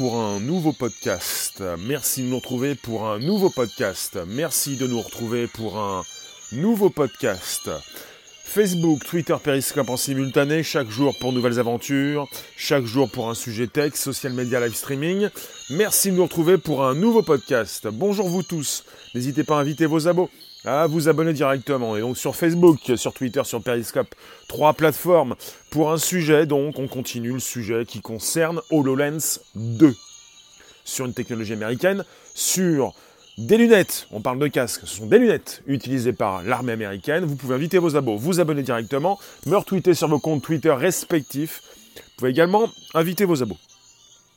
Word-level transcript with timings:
pour 0.00 0.16
un 0.16 0.40
nouveau 0.40 0.72
podcast. 0.72 1.62
Merci 1.78 2.22
de 2.22 2.28
nous 2.28 2.36
retrouver 2.36 2.74
pour 2.74 3.06
un 3.06 3.18
nouveau 3.18 3.50
podcast. 3.50 4.18
Merci 4.26 4.78
de 4.78 4.86
nous 4.86 5.02
retrouver 5.02 5.46
pour 5.46 5.78
un 5.78 6.04
nouveau 6.52 6.88
podcast. 6.88 7.68
Facebook, 8.42 9.04
Twitter, 9.04 9.36
Periscope 9.44 9.90
en 9.90 9.98
simultané, 9.98 10.62
chaque 10.62 10.88
jour 10.88 11.14
pour 11.20 11.34
nouvelles 11.34 11.58
aventures, 11.58 12.26
chaque 12.56 12.86
jour 12.86 13.10
pour 13.10 13.28
un 13.28 13.34
sujet 13.34 13.66
tech, 13.66 13.94
social 13.94 14.32
media, 14.32 14.58
live 14.60 14.74
streaming. 14.74 15.28
Merci 15.68 16.12
de 16.12 16.16
nous 16.16 16.24
retrouver 16.24 16.56
pour 16.56 16.82
un 16.82 16.94
nouveau 16.94 17.20
podcast. 17.20 17.86
Bonjour 17.92 18.26
vous 18.26 18.42
tous. 18.42 18.84
N'hésitez 19.14 19.44
pas 19.44 19.58
à 19.58 19.60
inviter 19.60 19.84
vos 19.84 20.08
abos 20.08 20.30
à 20.64 20.86
vous 20.86 21.08
abonner 21.08 21.32
directement. 21.32 21.96
Et 21.96 22.00
donc 22.00 22.16
sur 22.16 22.36
Facebook, 22.36 22.78
sur 22.96 23.12
Twitter, 23.12 23.42
sur 23.44 23.62
Periscope, 23.62 24.14
trois 24.48 24.74
plateformes 24.74 25.36
pour 25.70 25.92
un 25.92 25.98
sujet. 25.98 26.46
Donc 26.46 26.78
on 26.78 26.88
continue 26.88 27.32
le 27.32 27.40
sujet 27.40 27.84
qui 27.86 28.00
concerne 28.00 28.60
HoloLens 28.70 29.40
2 29.54 29.94
sur 30.84 31.06
une 31.06 31.14
technologie 31.14 31.52
américaine, 31.52 32.04
sur 32.34 32.94
des 33.38 33.56
lunettes, 33.56 34.06
on 34.10 34.20
parle 34.20 34.38
de 34.38 34.48
casques, 34.48 34.82
ce 34.84 34.96
sont 34.96 35.06
des 35.06 35.18
lunettes 35.18 35.62
utilisées 35.66 36.12
par 36.12 36.42
l'armée 36.42 36.72
américaine. 36.72 37.24
Vous 37.24 37.36
pouvez 37.36 37.54
inviter 37.54 37.78
vos 37.78 37.96
abos, 37.96 38.16
vous 38.16 38.40
abonner 38.40 38.62
directement, 38.62 39.18
me 39.46 39.56
retweeter 39.56 39.94
sur 39.94 40.08
vos 40.08 40.18
comptes 40.18 40.42
Twitter 40.42 40.70
respectifs. 40.70 41.62
Vous 41.94 42.02
pouvez 42.18 42.30
également 42.32 42.68
inviter 42.92 43.24
vos 43.24 43.42
abos. 43.42 43.56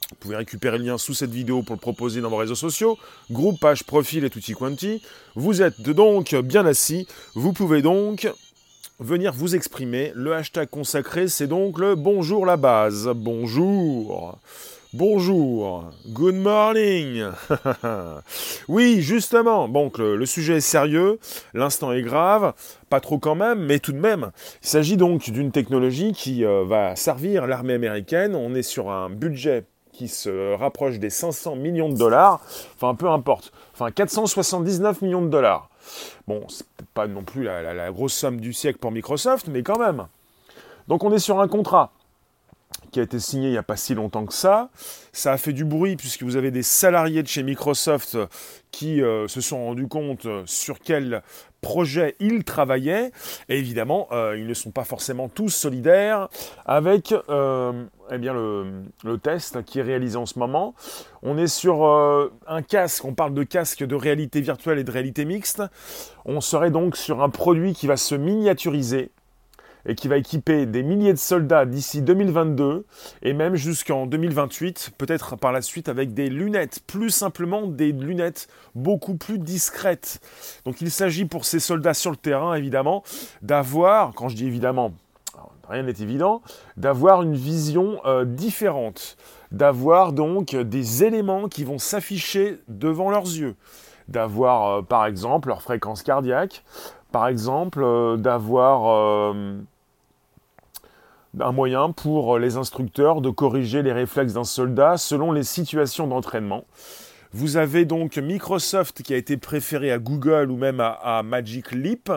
Vous 0.09 0.15
pouvez 0.15 0.35
récupérer 0.35 0.77
le 0.77 0.85
lien 0.85 0.97
sous 0.97 1.13
cette 1.13 1.31
vidéo 1.31 1.63
pour 1.63 1.75
le 1.75 1.79
proposer 1.79 2.21
dans 2.21 2.29
vos 2.29 2.37
réseaux 2.37 2.55
sociaux, 2.55 2.97
groupe, 3.31 3.59
page, 3.59 3.83
profil 3.83 4.25
et 4.25 4.29
tutti 4.29 4.53
quanti. 4.53 5.01
Vous 5.35 5.61
êtes 5.61 5.81
donc 5.81 6.35
bien 6.35 6.65
assis, 6.65 7.07
vous 7.35 7.53
pouvez 7.53 7.81
donc 7.81 8.31
venir 8.99 9.33
vous 9.33 9.55
exprimer. 9.55 10.11
Le 10.15 10.33
hashtag 10.33 10.69
consacré, 10.69 11.27
c'est 11.27 11.47
donc 11.47 11.79
le 11.79 11.95
bonjour 11.95 12.45
la 12.45 12.57
base. 12.57 13.09
Bonjour. 13.15 14.39
Bonjour, 14.95 15.89
good 16.09 16.35
morning. 16.35 17.23
oui, 18.67 19.01
justement, 19.01 19.67
donc 19.67 19.97
le, 19.97 20.23
sujet 20.27 20.57
est 20.57 20.61
sérieux, 20.61 21.17
l'instant 21.55 21.91
est 21.93 22.03
grave, 22.03 22.53
pas 22.91 22.99
trop 22.99 23.17
quand 23.17 23.33
même, 23.33 23.65
mais 23.65 23.79
tout 23.79 23.91
de 23.91 23.97
même. 23.97 24.29
Il 24.61 24.67
s'agit 24.67 24.95
donc 24.95 25.31
d'une 25.31 25.51
technologie 25.51 26.13
qui 26.13 26.45
euh, 26.45 26.63
va 26.63 26.95
servir 26.95 27.47
l'armée 27.47 27.73
américaine. 27.73 28.35
On 28.35 28.53
est 28.53 28.61
sur 28.61 28.91
un 28.91 29.09
budget 29.09 29.65
qui 29.93 30.07
se 30.07 30.55
rapproche 30.55 30.99
des 30.99 31.09
500 31.09 31.55
millions 31.55 31.89
de 31.89 31.97
dollars, 31.97 32.41
enfin 32.75 32.95
peu 32.95 33.09
importe, 33.09 33.53
enfin 33.73 33.91
479 33.91 35.01
millions 35.01 35.21
de 35.21 35.29
dollars. 35.29 35.69
Bon, 36.27 36.45
c'est 36.49 36.65
pas 36.93 37.07
non 37.07 37.23
plus 37.23 37.43
la 37.43 37.91
grosse 37.91 38.13
somme 38.13 38.41
du 38.41 38.53
siècle 38.53 38.79
pour 38.79 38.91
Microsoft, 38.91 39.47
mais 39.47 39.63
quand 39.63 39.79
même. 39.79 40.07
Donc 40.87 41.03
on 41.03 41.13
est 41.13 41.19
sur 41.19 41.39
un 41.39 41.47
contrat 41.47 41.91
qui 42.91 42.99
a 42.99 43.03
été 43.03 43.19
signé 43.19 43.47
il 43.47 43.51
n'y 43.51 43.57
a 43.57 43.63
pas 43.63 43.75
si 43.75 43.95
longtemps 43.95 44.25
que 44.25 44.33
ça. 44.33 44.69
Ça 45.11 45.31
a 45.31 45.37
fait 45.37 45.53
du 45.53 45.65
bruit 45.65 45.95
puisque 45.95 46.23
vous 46.23 46.35
avez 46.35 46.51
des 46.51 46.63
salariés 46.63 47.23
de 47.23 47.27
chez 47.27 47.43
Microsoft 47.43 48.17
qui 48.71 49.01
euh, 49.01 49.27
se 49.27 49.41
sont 49.41 49.65
rendus 49.65 49.87
compte 49.87 50.27
sur 50.45 50.79
quel 50.79 51.23
projet 51.63 52.15
ils 52.19 52.43
travaillaient. 52.43 53.11
Et 53.49 53.57
évidemment, 53.57 54.07
euh, 54.11 54.37
ils 54.37 54.45
ne 54.45 54.53
sont 54.53 54.69
pas 54.69 54.83
forcément 54.83 55.29
tous 55.29 55.49
solidaires 55.49 56.29
avec 56.67 57.15
euh, 57.29 57.85
eh 58.11 58.19
bien 58.19 58.33
le, 58.33 58.83
le, 59.03 59.17
test 59.17 59.63
qui 59.65 59.79
est 59.79 59.83
réalisé 59.83 60.17
en 60.17 60.27
ce 60.27 60.37
moment. 60.37 60.75
On 61.23 61.37
est 61.39 61.47
sur 61.47 61.83
un 62.47 62.61
casque, 62.61 63.05
on 63.05 63.15
parle 63.15 63.33
de 63.33 63.43
casque 63.43 63.83
de 63.83 63.95
réalité 63.95 64.41
virtuelle 64.41 64.77
et 64.77 64.83
de 64.83 64.91
réalité 64.91 65.25
mixte. 65.25 65.63
On 66.25 66.41
serait 66.41 66.69
donc 66.69 66.97
sur 66.97 67.23
un 67.23 67.29
produit 67.29 67.73
qui 67.73 67.87
va 67.87 67.97
se 67.97 68.13
miniaturiser 68.13 69.11
et 69.85 69.95
qui 69.95 70.07
va 70.07 70.17
équiper 70.17 70.65
des 70.65 70.83
milliers 70.83 71.13
de 71.13 71.17
soldats 71.17 71.65
d'ici 71.65 72.01
2022 72.01 72.85
et 73.21 73.33
même 73.33 73.55
jusqu'en 73.55 74.05
2028, 74.05 74.91
peut-être 74.97 75.35
par 75.35 75.51
la 75.51 75.61
suite 75.61 75.89
avec 75.89 76.13
des 76.13 76.29
lunettes, 76.29 76.81
plus 76.87 77.09
simplement 77.09 77.67
des 77.67 77.91
lunettes 77.91 78.47
beaucoup 78.75 79.15
plus 79.15 79.39
discrètes. 79.39 80.19
Donc 80.65 80.81
il 80.81 80.91
s'agit 80.91 81.25
pour 81.25 81.45
ces 81.45 81.59
soldats 81.59 81.93
sur 81.93 82.11
le 82.11 82.17
terrain, 82.17 82.53
évidemment, 82.55 83.03
d'avoir, 83.41 84.13
quand 84.13 84.29
je 84.29 84.35
dis 84.35 84.47
évidemment, 84.47 84.93
rien 85.67 85.83
n'est 85.83 85.91
évident, 85.91 86.41
d'avoir 86.77 87.21
une 87.23 87.35
vision 87.35 87.99
euh, 88.05 88.25
différente, 88.25 89.17
d'avoir 89.51 90.13
donc 90.13 90.55
des 90.55 91.03
éléments 91.03 91.47
qui 91.47 91.63
vont 91.63 91.77
s'afficher 91.77 92.59
devant 92.67 93.09
leurs 93.09 93.25
yeux, 93.25 93.55
d'avoir 94.07 94.65
euh, 94.65 94.81
par 94.81 95.05
exemple 95.05 95.49
leur 95.49 95.61
fréquence 95.61 96.03
cardiaque, 96.03 96.63
par 97.11 97.27
exemple 97.27 97.81
euh, 97.83 98.17
d'avoir 98.17 99.33
un 101.39 101.51
moyen 101.51 101.91
pour 101.91 102.37
les 102.37 102.57
instructeurs 102.57 103.21
de 103.21 103.29
corriger 103.29 103.81
les 103.81 103.91
réflexes 103.91 104.33
d'un 104.33 104.43
soldat 104.43 104.97
selon 104.97 105.31
les 105.31 105.43
situations 105.43 106.07
d'entraînement. 106.07 106.65
Vous 107.35 107.57
avez 107.57 107.85
donc 107.85 108.17
Microsoft 108.17 109.01
qui 109.01 109.11
a 109.11 109.17
été 109.17 109.37
préféré 109.37 109.91
à 109.91 109.97
Google 109.97 110.51
ou 110.51 110.55
même 110.55 110.79
à, 110.79 111.23
Magic 111.23 111.71
Leap. 111.71 112.11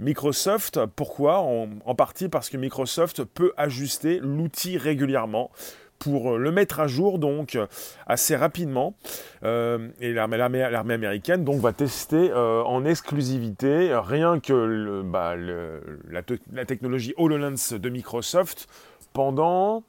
Microsoft, 0.00 0.80
pourquoi? 0.96 1.40
En, 1.40 1.94
partie 1.94 2.30
parce 2.30 2.48
que 2.48 2.56
Microsoft 2.56 3.24
peut 3.24 3.52
ajuster 3.58 4.20
l'outil 4.22 4.78
régulièrement 4.78 5.50
pour 5.98 6.34
euh, 6.34 6.38
le 6.38 6.50
mettre 6.50 6.80
à 6.80 6.86
jour 6.86 7.18
donc 7.18 7.56
euh, 7.56 7.66
assez 8.06 8.36
rapidement. 8.36 8.94
Euh, 9.42 9.88
et 10.00 10.12
l'armée 10.12 10.62
américaine 10.62 11.44
donc 11.44 11.60
va 11.60 11.72
tester 11.72 12.32
en 12.32 12.84
exclusivité 12.84 13.94
rien 13.94 14.40
que 14.40 15.02
bah, 15.02 15.34
la, 15.36 16.64
technologie 16.64 17.14
HoloLens 17.16 17.74
de 17.78 17.88
Microsoft 17.88 18.68
pendant, 19.12 19.84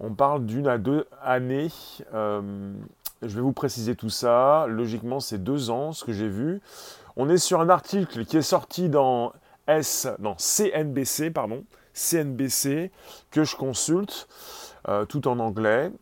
on 0.00 0.14
parle 0.14 0.44
d'une 0.44 0.68
à 0.68 0.78
deux 0.78 1.06
années. 1.22 1.70
je 2.12 2.72
vais 3.22 3.40
vous 3.40 3.52
préciser 3.52 3.94
tout 3.94 4.10
ça. 4.10 4.66
Logiquement, 4.68 5.20
c'est 5.20 5.42
deux 5.42 5.70
ans, 5.70 5.92
ce 5.92 6.04
que 6.04 6.12
j'ai 6.12 6.28
vu. 6.28 6.60
On 7.16 7.28
est 7.28 7.38
sur 7.38 7.60
un 7.60 7.68
article 7.68 8.24
qui 8.24 8.36
est 8.36 8.42
sorti 8.42 8.88
dans 8.88 9.32
S, 9.66 10.08
non, 10.18 10.34
CNBC, 10.38 11.30
pardon, 11.30 11.64
CNBC, 11.94 12.90
que 13.30 13.44
je 13.44 13.56
consulte. 13.56 14.28
Euh, 14.88 15.04
tout 15.04 15.28
en 15.28 15.38
anglais, 15.38 15.92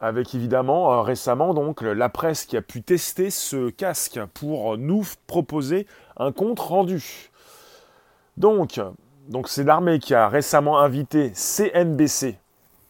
avec 0.00 0.34
évidemment 0.34 0.92
euh, 0.92 1.02
récemment 1.02 1.54
donc 1.54 1.80
la 1.82 2.08
presse 2.08 2.44
qui 2.44 2.56
a 2.56 2.62
pu 2.62 2.82
tester 2.82 3.30
ce 3.30 3.70
casque 3.70 4.18
pour 4.34 4.76
nous 4.76 5.04
proposer 5.28 5.86
un 6.16 6.32
compte 6.32 6.58
rendu. 6.58 7.30
Donc, 8.36 8.80
donc 9.28 9.48
c'est 9.48 9.62
l'armée 9.62 10.00
qui 10.00 10.12
a 10.12 10.28
récemment 10.28 10.80
invité 10.80 11.30
CNBC 11.34 12.36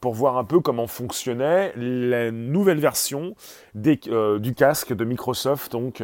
pour 0.00 0.14
voir 0.14 0.38
un 0.38 0.44
peu 0.44 0.60
comment 0.60 0.86
fonctionnait 0.86 1.74
la 1.76 2.30
nouvelle 2.30 2.80
version 2.80 3.34
euh, 4.08 4.38
du 4.38 4.54
casque 4.54 4.94
de 4.94 5.04
Microsoft. 5.04 5.72
Donc, 5.72 6.02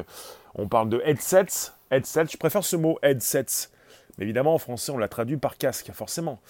on 0.56 0.69
parle 0.69 0.91
de 0.91 1.00
headsets. 1.06 1.72
Headsets, 1.91 2.32
je 2.32 2.37
préfère 2.37 2.64
ce 2.64 2.76
mot 2.76 2.99
headsets 3.03 3.70
mais 4.19 4.25
évidemment, 4.25 4.55
en 4.55 4.59
français, 4.59 4.93
on 4.93 4.99
l'a 4.99 5.09
traduit 5.09 5.37
par 5.37 5.56
casque, 5.56 5.91
forcément. 5.93 6.41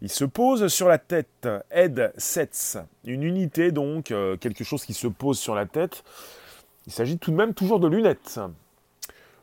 Il 0.00 0.10
se 0.10 0.24
pose 0.24 0.68
sur 0.68 0.88
la 0.88 0.98
tête, 0.98 1.48
headsets, 1.70 2.78
une 3.04 3.22
unité 3.22 3.72
donc, 3.72 4.10
euh, 4.10 4.36
quelque 4.36 4.64
chose 4.64 4.84
qui 4.84 4.94
se 4.94 5.06
pose 5.06 5.38
sur 5.38 5.54
la 5.54 5.66
tête. 5.66 6.02
Il 6.86 6.92
s'agit 6.92 7.18
tout 7.18 7.30
de 7.30 7.36
même 7.36 7.54
toujours 7.54 7.78
de 7.78 7.88
lunettes. 7.88 8.40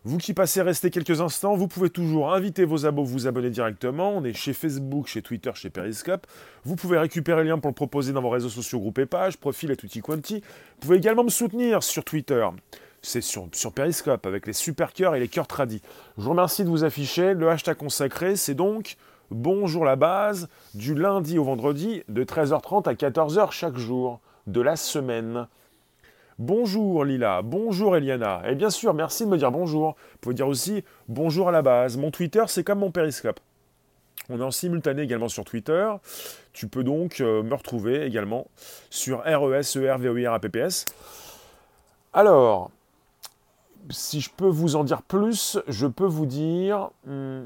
Vous 0.04 0.18
qui 0.18 0.34
passez 0.34 0.62
rester 0.62 0.90
quelques 0.90 1.20
instants, 1.20 1.56
vous 1.56 1.68
pouvez 1.68 1.90
toujours 1.90 2.34
inviter 2.34 2.64
vos 2.64 2.86
abos, 2.86 3.04
vous 3.04 3.28
abonner 3.28 3.50
directement. 3.50 4.12
On 4.12 4.24
est 4.24 4.34
chez 4.34 4.54
Facebook, 4.54 5.08
chez 5.08 5.22
Twitter, 5.22 5.52
chez 5.54 5.70
Periscope. 5.70 6.26
Vous 6.64 6.78
pouvez 6.78 6.98
récupérer 6.98 7.44
le 7.44 7.50
lien 7.50 7.59
pour 7.59 7.70
le 7.70 7.76
proposer 7.76 8.14
dans 8.14 8.22
vos 8.22 8.30
réseaux 8.30 8.50
sociaux, 8.50 8.80
groupes 8.80 9.00
et 9.00 9.06
pages, 9.06 9.38
profil 9.38 9.70
et 9.70 9.76
tutti 9.76 10.00
quanti. 10.00 10.36
Vous 10.36 10.80
pouvez 10.80 10.98
également 10.98 11.26
me 11.26 11.30
soutenir 11.30 11.84
sur 11.84 12.06
Twitter 12.06 12.48
c'est 13.07 13.22
sur, 13.22 13.72
Periscope 13.73 14.25
avec 14.25 14.47
les 14.47 14.53
super 14.53 14.91
cœurs 14.91 15.16
et 15.16 15.19
les 15.19 15.29
cœurs 15.29 15.47
tradis. 15.47 15.81
Je 16.18 16.23
vous 16.23 16.31
remercie 16.31 16.63
de 16.63 16.69
vous 16.69 16.84
afficher. 16.84 17.34
Le 17.34 17.50
hashtag 17.50 17.78
consacré, 17.78 18.35
c'est 18.35 18.53
donc 18.53 18.97
Bonjour 19.29 19.84
la 19.84 19.97
base 19.97 20.47
du 20.73 20.95
lundi 20.95 21.38
au 21.38 21.44
vendredi 21.44 22.03
de 22.07 22.23
13h30 22.23 22.88
à 22.88 22.94
14h 22.94 23.51
chaque 23.51 23.75
jour 23.75 24.22
de 24.46 24.62
la 24.62 24.78
semaine. 24.78 25.47
Bonjour 26.40 27.03
Lila, 27.03 27.41
bonjour 27.41 27.97
Eliana. 27.97 28.41
Et 28.47 28.55
bien 28.55 28.70
sûr, 28.70 28.93
merci 28.93 29.26
de 29.26 29.29
me 29.29 29.37
dire 29.37 29.52
bonjour. 29.52 29.97
Vous 30.14 30.17
pouvez 30.22 30.35
dire 30.35 30.47
aussi 30.47 30.85
bonjour 31.09 31.49
à 31.49 31.52
la 31.52 31.61
base. 31.61 31.97
Mon 31.97 32.09
Twitter, 32.09 32.43
c'est 32.47 32.64
comme 32.64 32.79
mon 32.79 32.91
Periscope. 32.91 33.41
On 34.29 34.40
est 34.40 34.43
en 34.43 34.52
simultané 34.52 35.02
également 35.02 35.29
sur 35.29 35.43
Twitter. 35.43 35.91
Tu 36.53 36.70
peux 36.70 36.85
donc 36.85 37.20
euh, 37.20 37.43
me 37.43 37.53
retrouver 37.53 38.05
également 38.05 38.47
sur 38.90 39.23
RES, 39.26 39.76
ER, 39.76 40.28
APPS. 40.28 40.85
Alors, 42.14 42.72
si 43.89 44.22
je 44.22 44.29
peux 44.29 44.47
vous 44.47 44.75
en 44.75 44.84
dire 44.84 45.01
plus, 45.01 45.59
je 45.67 45.87
peux 45.87 46.05
vous 46.05 46.25
dire, 46.25 46.89
hmm, 47.05 47.43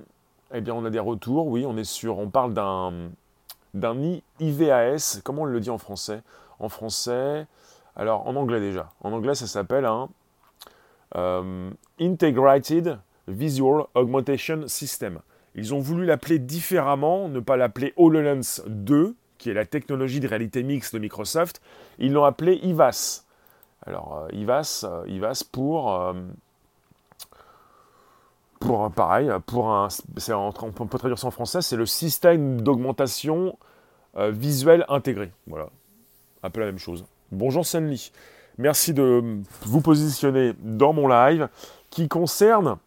eh 0.53 0.61
bien, 0.61 0.73
on 0.73 0.85
a 0.85 0.89
des 0.89 0.99
retours. 0.99 1.47
Oui, 1.47 1.65
on 1.65 1.77
est 1.77 1.83
sur, 1.83 2.19
on 2.19 2.29
parle 2.29 2.53
d'un 2.53 3.11
d'un 3.73 4.19
IVAS. 4.39 5.21
Comment 5.23 5.43
on 5.43 5.45
le 5.45 5.59
dit 5.59 5.69
en 5.69 5.77
français? 5.77 6.21
En 6.59 6.69
français, 6.69 7.47
alors 7.95 8.27
en 8.27 8.35
anglais 8.35 8.59
déjà. 8.59 8.89
En 9.01 9.13
anglais, 9.13 9.35
ça 9.35 9.47
s'appelle 9.47 9.85
un 9.85 10.09
euh, 11.15 11.69
Integrated 11.99 12.99
Visual 13.27 13.85
Augmentation 13.95 14.67
System. 14.67 15.19
Ils 15.55 15.73
ont 15.73 15.79
voulu 15.79 16.05
l'appeler 16.05 16.39
différemment, 16.39 17.27
ne 17.27 17.39
pas 17.39 17.57
l'appeler 17.57 17.93
HoloLens 17.97 18.61
2, 18.67 19.15
qui 19.37 19.49
est 19.49 19.53
la 19.53 19.65
technologie 19.65 20.19
de 20.19 20.27
réalité 20.27 20.63
mixte 20.63 20.93
de 20.93 20.99
Microsoft, 20.99 21.61
ils 21.97 22.13
l'ont 22.13 22.23
appelé 22.23 22.59
IVAS. 22.63 23.25
Alors, 23.85 24.25
euh, 24.25 24.35
IVAS, 24.35 24.85
euh, 24.87 25.03
IVAS 25.07 25.43
pour, 25.51 25.91
euh, 25.93 26.13
pour 28.59 28.91
pareil, 28.91 29.31
pour 29.47 29.71
un, 29.71 29.87
on 30.35 30.51
peut 30.51 30.97
traduire 30.99 31.17
ça 31.17 31.27
en 31.27 31.31
français, 31.31 31.61
c'est 31.61 31.75
le 31.75 31.87
système 31.87 32.61
d'augmentation 32.61 33.57
visuelle 34.15 34.85
intégré. 34.89 35.31
Voilà, 35.47 35.69
un 36.43 36.49
peu 36.49 36.59
la 36.59 36.65
même 36.65 36.77
chose. 36.77 37.05
Bonjour 37.31 37.65
Senli, 37.65 38.11
merci 38.57 38.93
de 38.93 39.39
vous 39.61 39.81
positionner 39.81 40.53
dans 40.59 40.91
mon 40.91 41.07
live 41.07 41.47
qui 41.89 42.09
concerne 42.09 42.77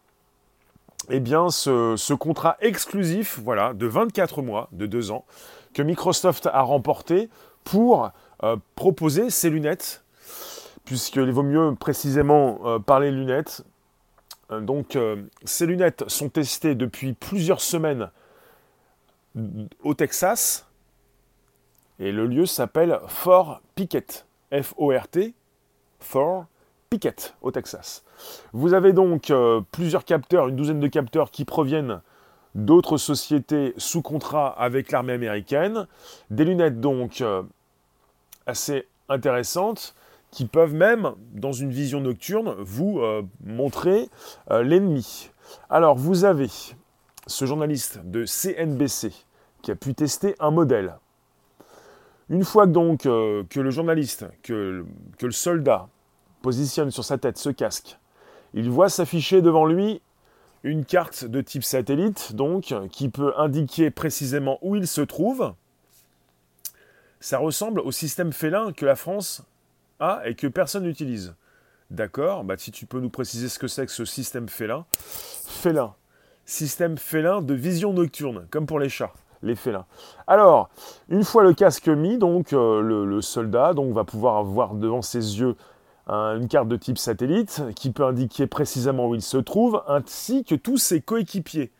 eh 1.09 1.19
bien, 1.19 1.49
ce, 1.49 2.13
contrat 2.13 2.57
exclusif 2.61 3.39
voilà, 3.43 3.73
de 3.73 3.87
24 3.87 4.43
mois, 4.43 4.69
de 4.71 4.85
2 4.85 5.09
ans, 5.09 5.25
que 5.73 5.81
Microsoft 5.81 6.45
a 6.45 6.61
remporté 6.61 7.27
pour 7.63 8.11
proposer 8.75 9.31
ses 9.31 9.49
lunettes, 9.49 10.04
puisqu'il 10.85 11.31
vaut 11.31 11.43
mieux 11.43 11.75
précisément 11.75 12.59
euh, 12.65 12.79
parler 12.79 13.11
lunettes. 13.11 13.63
Euh, 14.51 14.61
donc, 14.61 14.97
ces 15.43 15.65
lunettes 15.65 16.03
sont 16.07 16.29
testées 16.29 16.75
depuis 16.75 17.13
plusieurs 17.13 17.61
semaines 17.61 18.09
au 19.83 19.93
Texas, 19.93 20.65
et 21.99 22.11
le 22.11 22.25
lieu 22.25 22.45
s'appelle 22.45 22.99
Fort 23.07 23.61
Pickett, 23.75 24.25
F-O-R-T, 24.53 25.33
Fort 25.99 26.45
Pickett, 26.89 27.35
au 27.41 27.51
Texas. 27.51 28.05
Vous 28.53 28.73
avez 28.73 28.93
donc 28.93 29.33
plusieurs 29.71 30.05
capteurs, 30.05 30.47
une 30.47 30.55
douzaine 30.55 30.79
de 30.79 30.87
capteurs 30.87 31.31
qui 31.31 31.43
proviennent 31.43 31.99
d'autres 32.55 32.97
sociétés 32.97 33.73
sous 33.77 34.01
contrat 34.01 34.47
avec 34.47 34.91
l'armée 34.91 35.13
américaine, 35.13 35.87
des 36.29 36.45
lunettes 36.45 36.79
donc 36.79 37.21
euh, 37.21 37.43
assez 38.47 38.87
intéressantes 39.09 39.93
qui 40.35 40.45
peuvent 40.45 40.73
même, 40.73 41.13
dans 41.31 41.53
une 41.53 41.71
vision 41.71 42.01
nocturne, 42.01 42.55
vous 42.59 42.99
euh, 42.99 43.23
montrer 43.45 44.09
euh, 44.51 44.63
l'ennemi. 44.63 45.31
Alors 45.69 45.95
vous 45.95 46.25
avez 46.25 46.49
ce 47.25 47.45
journaliste 47.45 48.01
de 48.03 48.25
CNBC 48.25 49.13
qui 49.61 49.71
a 49.71 49.75
pu 49.75 49.93
tester 49.93 50.35
un 50.41 50.51
modèle. 50.51 50.97
Une 52.27 52.43
fois 52.43 52.65
donc 52.65 53.03
que 53.03 53.59
le 53.59 53.69
journaliste, 53.69 54.25
que, 54.43 54.83
que 55.17 55.25
le 55.25 55.31
soldat 55.31 55.87
positionne 56.41 56.91
sur 56.91 57.05
sa 57.05 57.17
tête 57.17 57.37
ce 57.37 57.49
casque, 57.49 57.97
il 58.53 58.69
voit 58.69 58.89
s'afficher 58.89 59.41
devant 59.41 59.65
lui 59.65 60.01
une 60.63 60.83
carte 60.83 61.23
de 61.23 61.39
type 61.39 61.63
satellite, 61.63 62.35
donc, 62.35 62.73
qui 62.91 63.07
peut 63.07 63.33
indiquer 63.37 63.89
précisément 63.89 64.57
où 64.61 64.75
il 64.75 64.87
se 64.87 65.01
trouve. 65.01 65.53
Ça 67.21 67.37
ressemble 67.37 67.79
au 67.79 67.91
système 67.91 68.33
félin 68.33 68.73
que 68.73 68.85
la 68.85 68.95
France 68.95 69.43
a 69.99 70.21
et 70.25 70.35
que 70.35 70.47
personne 70.47 70.83
n'utilise. 70.83 71.35
D'accord 71.91 72.43
bah, 72.43 72.55
Si 72.57 72.71
tu 72.71 72.85
peux 72.85 72.99
nous 72.99 73.09
préciser 73.09 73.49
ce 73.49 73.59
que 73.59 73.67
c'est 73.67 73.85
que 73.85 73.91
ce 73.91 74.05
système 74.05 74.49
félin. 74.49 74.85
Félin. 75.47 75.95
Système 76.45 76.97
félin 76.97 77.41
de 77.41 77.53
vision 77.53 77.93
nocturne, 77.93 78.47
comme 78.51 78.65
pour 78.65 78.79
les 78.79 78.89
chats, 78.89 79.13
les 79.41 79.55
félins. 79.55 79.85
Alors, 80.27 80.69
une 81.09 81.23
fois 81.23 81.43
le 81.43 81.53
casque 81.53 81.87
mis, 81.87 82.17
donc 82.17 82.53
euh, 82.53 82.81
le, 82.81 83.05
le, 83.05 83.21
soldat 83.21 83.73
donc, 83.73 83.93
va 83.93 84.03
pouvoir 84.03 84.43
voir 84.43 84.75
devant 84.75 85.01
ses 85.01 85.39
yeux 85.39 85.55
une 86.07 86.47
carte 86.47 86.67
de 86.67 86.75
type 86.75 86.99
satellite 86.99 87.63
qui 87.75 87.91
peut 87.91 88.05
indiquer 88.05 88.45
précisément 88.45 89.07
où 89.07 89.15
il 89.15 89.23
se 89.23 89.37
trouve, 89.37 89.81
ainsi 89.87 90.43
que 90.43 90.53
tous 90.53 90.77
ses 90.77 91.01
coéquipiers. 91.01 91.71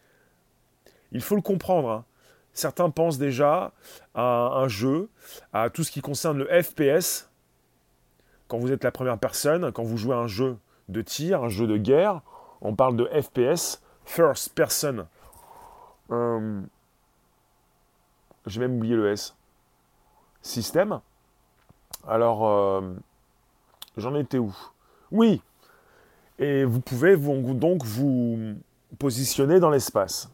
Il 1.11 1.21
faut 1.21 1.35
le 1.35 1.41
comprendre. 1.41 1.89
Hein. 1.89 2.05
Certains 2.53 2.89
pensent 2.89 3.17
déjà 3.17 3.73
à 4.13 4.53
un 4.55 4.67
jeu, 4.67 5.09
à 5.53 5.69
tout 5.69 5.83
ce 5.83 5.91
qui 5.91 6.01
concerne 6.01 6.39
le 6.39 6.63
FPS. 6.63 7.29
Quand 8.47 8.57
vous 8.57 8.71
êtes 8.71 8.83
la 8.83 8.91
première 8.91 9.17
personne, 9.17 9.71
quand 9.71 9.83
vous 9.83 9.97
jouez 9.97 10.13
à 10.13 10.19
un 10.19 10.27
jeu 10.27 10.57
de 10.89 11.01
tir, 11.01 11.43
un 11.43 11.49
jeu 11.49 11.67
de 11.67 11.77
guerre, 11.77 12.21
on 12.61 12.75
parle 12.75 12.95
de 12.95 13.05
FPS, 13.05 13.81
First 14.05 14.53
Person. 14.53 15.07
Euh, 16.11 16.61
j'ai 18.45 18.59
même 18.59 18.77
oublié 18.77 18.95
le 18.95 19.11
S. 19.11 19.35
Système. 20.41 20.99
Alors, 22.07 22.47
euh, 22.47 22.81
J'en 23.97 24.15
étais 24.15 24.37
où? 24.37 24.53
Oui. 25.11 25.41
Et 26.37 26.65
vous 26.65 26.81
pouvez 26.81 27.15
donc 27.15 27.83
vous 27.85 28.55
positionner 28.99 29.59
dans 29.59 29.69
l'espace. 29.69 30.29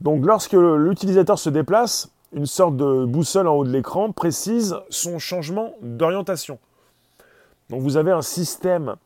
Donc 0.00 0.24
lorsque 0.24 0.52
l'utilisateur 0.52 1.38
se 1.38 1.50
déplace, 1.50 2.10
une 2.32 2.46
sorte 2.46 2.76
de 2.76 3.04
boussole 3.04 3.48
en 3.48 3.54
haut 3.54 3.64
de 3.64 3.70
l'écran 3.70 4.12
précise 4.12 4.76
son 4.88 5.18
changement 5.18 5.74
d'orientation. 5.82 6.58
Donc 7.72 7.80
vous 7.80 7.96
avez 7.96 8.12
un 8.12 8.20
système 8.20 8.96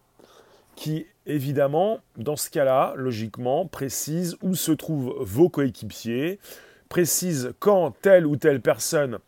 qui, 0.75 1.07
évidemment, 1.25 2.01
dans 2.17 2.35
ce 2.35 2.51
cas-là, 2.51 2.95
logiquement, 2.97 3.65
précise 3.65 4.37
où 4.43 4.57
se 4.57 4.73
trouvent 4.73 5.15
vos 5.21 5.49
coéquipiers, 5.49 6.41
précise 6.89 7.55
quand 7.61 7.95
telle 8.03 8.27
ou 8.27 8.37
telle 8.37 8.61
personne 8.61 9.21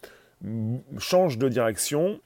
change 0.98 1.38
de 1.38 1.48
direction 1.48 2.18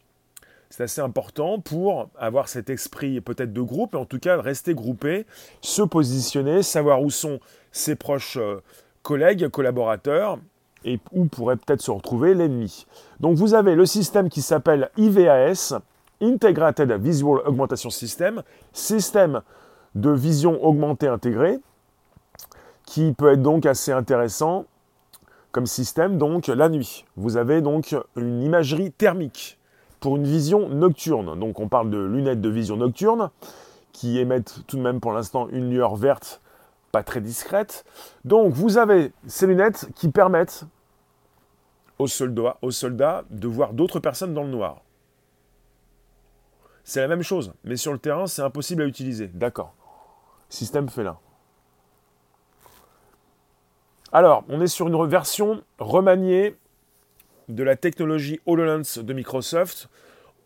c'est 0.70 0.84
assez 0.84 1.02
important 1.02 1.60
pour 1.60 2.08
avoir 2.18 2.48
cet 2.48 2.70
esprit 2.70 3.20
peut-être 3.20 3.52
de 3.52 3.60
groupe, 3.60 3.94
et 3.94 3.98
en 3.98 4.06
tout 4.06 4.18
cas 4.18 4.40
rester 4.40 4.72
groupé, 4.72 5.26
se 5.60 5.82
positionner, 5.82 6.62
savoir 6.62 7.02
où 7.02 7.10
sont 7.10 7.40
ses 7.72 7.94
proches 7.94 8.38
euh, 8.38 8.62
collègues, 9.02 9.48
collaborateurs, 9.48 10.38
et 10.86 10.98
où 11.12 11.26
pourrait 11.26 11.56
peut-être 11.56 11.82
se 11.82 11.90
retrouver 11.90 12.32
l'ennemi. 12.32 12.86
Donc 13.20 13.36
vous 13.36 13.52
avez 13.52 13.74
le 13.74 13.84
système 13.84 14.30
qui 14.30 14.40
s'appelle 14.40 14.88
IVAS, 14.96 15.74
Integrated 16.22 16.92
Visual 16.92 17.42
Augmentation 17.46 17.90
System, 17.90 18.42
système 18.72 19.42
de 19.94 20.10
vision 20.10 20.64
augmentée 20.64 21.08
intégrée, 21.08 21.58
qui 22.86 23.12
peut 23.12 23.32
être 23.32 23.42
donc 23.42 23.66
assez 23.66 23.92
intéressant 23.92 24.66
comme 25.50 25.66
système, 25.66 26.16
donc 26.16 26.46
la 26.46 26.68
nuit. 26.68 27.04
Vous 27.16 27.36
avez 27.36 27.60
donc 27.60 27.94
une 28.16 28.42
imagerie 28.42 28.90
thermique 28.90 29.58
pour 30.00 30.16
une 30.16 30.24
vision 30.24 30.68
nocturne. 30.68 31.38
Donc 31.38 31.60
on 31.60 31.68
parle 31.68 31.90
de 31.90 31.98
lunettes 31.98 32.40
de 32.40 32.48
vision 32.48 32.76
nocturne 32.76 33.30
qui 33.92 34.18
émettent 34.18 34.60
tout 34.66 34.76
de 34.76 34.82
même 34.82 35.00
pour 35.00 35.12
l'instant 35.12 35.48
une 35.48 35.70
lueur 35.70 35.96
verte 35.96 36.40
pas 36.90 37.02
très 37.02 37.20
discrète. 37.20 37.84
Donc 38.24 38.52
vous 38.52 38.78
avez 38.78 39.12
ces 39.26 39.46
lunettes 39.46 39.88
qui 39.94 40.08
permettent 40.08 40.64
aux 41.98 42.06
soldats, 42.06 42.56
aux 42.62 42.70
soldats 42.70 43.24
de 43.30 43.48
voir 43.48 43.72
d'autres 43.72 44.00
personnes 44.00 44.34
dans 44.34 44.42
le 44.42 44.50
noir. 44.50 44.82
C'est 46.84 47.00
la 47.00 47.08
même 47.08 47.22
chose, 47.22 47.52
mais 47.64 47.76
sur 47.76 47.92
le 47.92 47.98
terrain, 47.98 48.26
c'est 48.26 48.42
impossible 48.42 48.82
à 48.82 48.86
utiliser. 48.86 49.28
D'accord. 49.28 49.74
Système 50.48 50.88
félin. 50.88 51.18
Alors, 54.12 54.44
on 54.48 54.60
est 54.60 54.66
sur 54.66 54.88
une 54.88 55.06
version 55.06 55.62
remaniée 55.78 56.56
de 57.48 57.62
la 57.62 57.76
technologie 57.76 58.40
HoloLens 58.46 58.98
de 58.98 59.12
Microsoft, 59.12 59.88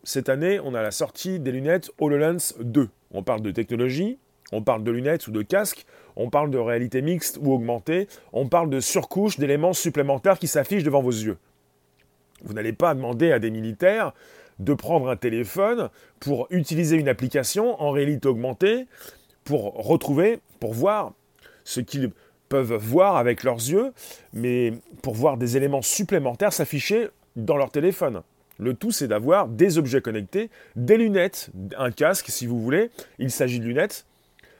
cette 0.06 0.28
année, 0.28 0.60
on 0.60 0.72
a 0.74 0.82
la 0.82 0.92
sortie 0.92 1.40
des 1.40 1.50
lunettes 1.50 1.90
HoloLens 1.98 2.54
2. 2.60 2.88
On 3.10 3.24
parle 3.24 3.42
de 3.42 3.50
technologie, 3.50 4.18
on 4.52 4.62
parle 4.62 4.84
de 4.84 4.92
lunettes 4.92 5.26
ou 5.26 5.32
de 5.32 5.42
casques, 5.42 5.84
on 6.14 6.30
parle 6.30 6.52
de 6.52 6.58
réalité 6.58 7.02
mixte 7.02 7.40
ou 7.42 7.52
augmentée, 7.52 8.06
on 8.32 8.46
parle 8.46 8.70
de 8.70 8.78
surcouche 8.78 9.36
d'éléments 9.36 9.72
supplémentaires 9.72 10.38
qui 10.38 10.46
s'affichent 10.46 10.84
devant 10.84 11.02
vos 11.02 11.10
yeux. 11.10 11.38
Vous 12.44 12.54
n'allez 12.54 12.72
pas 12.72 12.94
demander 12.94 13.32
à 13.32 13.40
des 13.40 13.50
militaires 13.50 14.12
de 14.58 14.74
prendre 14.74 15.08
un 15.08 15.16
téléphone 15.16 15.90
pour 16.20 16.46
utiliser 16.50 16.96
une 16.96 17.08
application 17.08 17.80
en 17.80 17.90
réalité 17.90 18.28
augmentée 18.28 18.86
pour 19.44 19.74
retrouver, 19.74 20.40
pour 20.60 20.74
voir 20.74 21.12
ce 21.64 21.80
qu'ils 21.80 22.10
peuvent 22.48 22.74
voir 22.74 23.16
avec 23.16 23.42
leurs 23.42 23.56
yeux, 23.56 23.92
mais 24.32 24.72
pour 25.02 25.14
voir 25.14 25.36
des 25.36 25.56
éléments 25.56 25.82
supplémentaires 25.82 26.52
s'afficher 26.52 27.08
dans 27.34 27.56
leur 27.56 27.70
téléphone. 27.70 28.22
Le 28.58 28.74
tout, 28.74 28.90
c'est 28.90 29.08
d'avoir 29.08 29.48
des 29.48 29.78
objets 29.78 30.00
connectés, 30.00 30.50
des 30.76 30.96
lunettes, 30.96 31.50
un 31.76 31.90
casque 31.90 32.26
si 32.28 32.46
vous 32.46 32.60
voulez. 32.60 32.90
Il 33.18 33.30
s'agit 33.30 33.60
de 33.60 33.64
lunettes, 33.64 34.06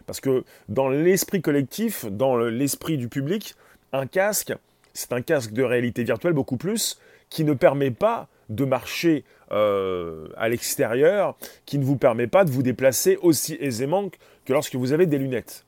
parce 0.07 0.21
que 0.21 0.45
dans 0.69 0.89
l'esprit 0.89 1.41
collectif, 1.41 2.05
dans 2.07 2.37
l'esprit 2.37 2.99
du 2.99 3.09
public, 3.09 3.55
un 3.93 4.07
casque, 4.07 4.53
c'est 4.93 5.13
un 5.13 5.23
casque 5.23 5.53
de 5.53 5.63
réalité 5.63 6.05
virtuelle 6.05 6.35
beaucoup 6.35 6.59
plus, 6.59 7.01
qui 7.31 7.45
ne 7.45 7.55
permet 7.55 7.91
pas 7.91 8.29
de 8.49 8.65
marcher 8.65 9.25
euh, 9.53 10.29
à 10.37 10.49
l'extérieur, 10.49 11.37
qui 11.67 11.79
ne 11.79 11.85
vous 11.85 11.97
permet 11.97 12.27
pas 12.27 12.45
de 12.45 12.51
vous 12.51 12.63
déplacer 12.63 13.17
aussi 13.23 13.57
aisément 13.61 14.09
que 14.45 14.53
lorsque 14.53 14.75
vous 14.75 14.93
avez 14.93 15.07
des 15.07 15.19
lunettes. 15.19 15.65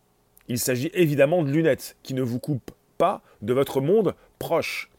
Il 0.48 0.58
s'agit 0.58 0.90
évidemment 0.94 1.42
de 1.42 1.50
lunettes 1.50 1.96
qui 2.02 2.14
ne 2.14 2.22
vous 2.22 2.38
coupent 2.38 2.72
pas 2.96 3.22
de 3.42 3.52
votre 3.52 3.80
monde 3.80 4.14
proche. 4.38 4.90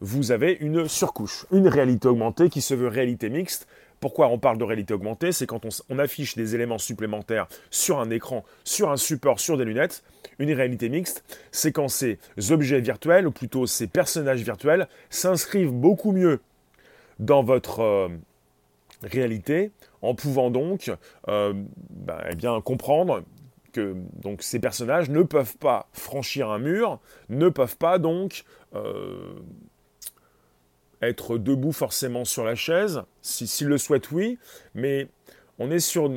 Vous 0.00 0.32
avez 0.32 0.56
une 0.60 0.88
surcouche, 0.88 1.46
une 1.52 1.68
réalité 1.68 2.08
augmentée 2.08 2.48
qui 2.48 2.62
se 2.62 2.72
veut 2.72 2.88
réalité 2.88 3.28
mixte 3.28 3.68
Pourquoi 4.00 4.28
on 4.28 4.38
parle 4.38 4.56
de 4.56 4.64
réalité 4.64 4.94
augmentée? 4.94 5.30
C'est 5.30 5.46
quand 5.46 5.60
on, 5.90 5.98
affiche 5.98 6.36
des 6.36 6.54
éléments 6.54 6.78
supplémentaires 6.78 7.48
sur 7.70 8.00
un 8.00 8.08
écran, 8.08 8.44
sur 8.64 8.90
un 8.90 8.96
support, 8.96 9.40
sur 9.40 9.58
des 9.58 9.66
lunettes. 9.66 10.02
Une 10.38 10.52
réalité 10.52 10.88
mixte, 10.88 11.22
c'est 11.52 11.70
quand 11.70 11.88
ces 11.88 12.18
objets 12.48 12.80
virtuels, 12.80 13.26
ou 13.26 13.30
plutôt 13.30 13.66
ces 13.66 13.86
personnages 13.86 14.42
virtuels, 14.42 14.88
s'inscrivent 15.10 15.72
beaucoup 15.72 16.12
mieux 16.12 16.40
dans 17.20 17.44
votre 17.44 17.80
euh, 17.80 18.08
réalité, 19.02 19.70
en 20.02 20.14
pouvant 20.14 20.50
donc 20.50 20.90
euh, 21.28 21.52
ben, 21.90 22.18
eh 22.28 22.34
bien, 22.34 22.60
comprendre 22.60 23.22
que 23.72 23.94
donc, 24.20 24.42
ces 24.42 24.58
personnages 24.58 25.10
ne 25.10 25.22
peuvent 25.22 25.56
pas 25.58 25.88
franchir 25.92 26.50
un 26.50 26.58
mur, 26.58 26.98
ne 27.28 27.48
peuvent 27.48 27.76
pas 27.76 27.98
donc 27.98 28.44
euh, 28.74 29.34
être 31.02 31.38
debout 31.38 31.72
forcément 31.72 32.24
sur 32.24 32.44
la 32.44 32.56
chaise, 32.56 33.02
s'ils 33.22 33.68
le 33.68 33.78
souhaitent, 33.78 34.10
oui, 34.10 34.38
mais 34.74 35.08
on 35.58 35.70
est 35.70 35.78
sur 35.78 36.10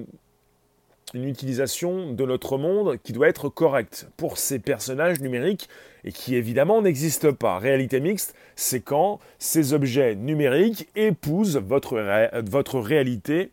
une, 1.14 1.26
utilisation 1.26 2.12
de 2.12 2.26
notre 2.26 2.58
monde 2.58 2.98
qui 3.04 3.14
doit 3.14 3.28
être 3.28 3.50
correcte 3.50 4.08
pour 4.18 4.38
ces 4.38 4.60
personnages 4.60 5.20
numériques 5.20 5.70
et 6.04 6.12
qui 6.12 6.36
évidemment 6.36 6.82
n'existent 6.82 7.34
pas. 7.34 7.60
Réalité 7.60 8.00
mixte, 8.00 8.36
c'est 8.56 8.82
quand 8.82 9.20
ces 9.40 9.74
objets 9.74 10.16
numériques 10.16 10.90
épousent 10.96 11.58
votre, 11.58 12.80
réalité 12.80 13.52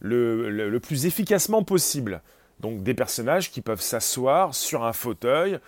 le 0.00 0.78
plus 0.78 1.06
efficacement 1.06 1.62
possible. 1.62 2.22
Donc 2.60 2.82
des 2.82 2.94
personnages 2.94 3.50
qui 3.50 3.60
peuvent 3.60 3.80
s'asseoir 3.80 4.54
sur 4.54 4.84
un 4.84 4.92
fauteuil 4.92 5.58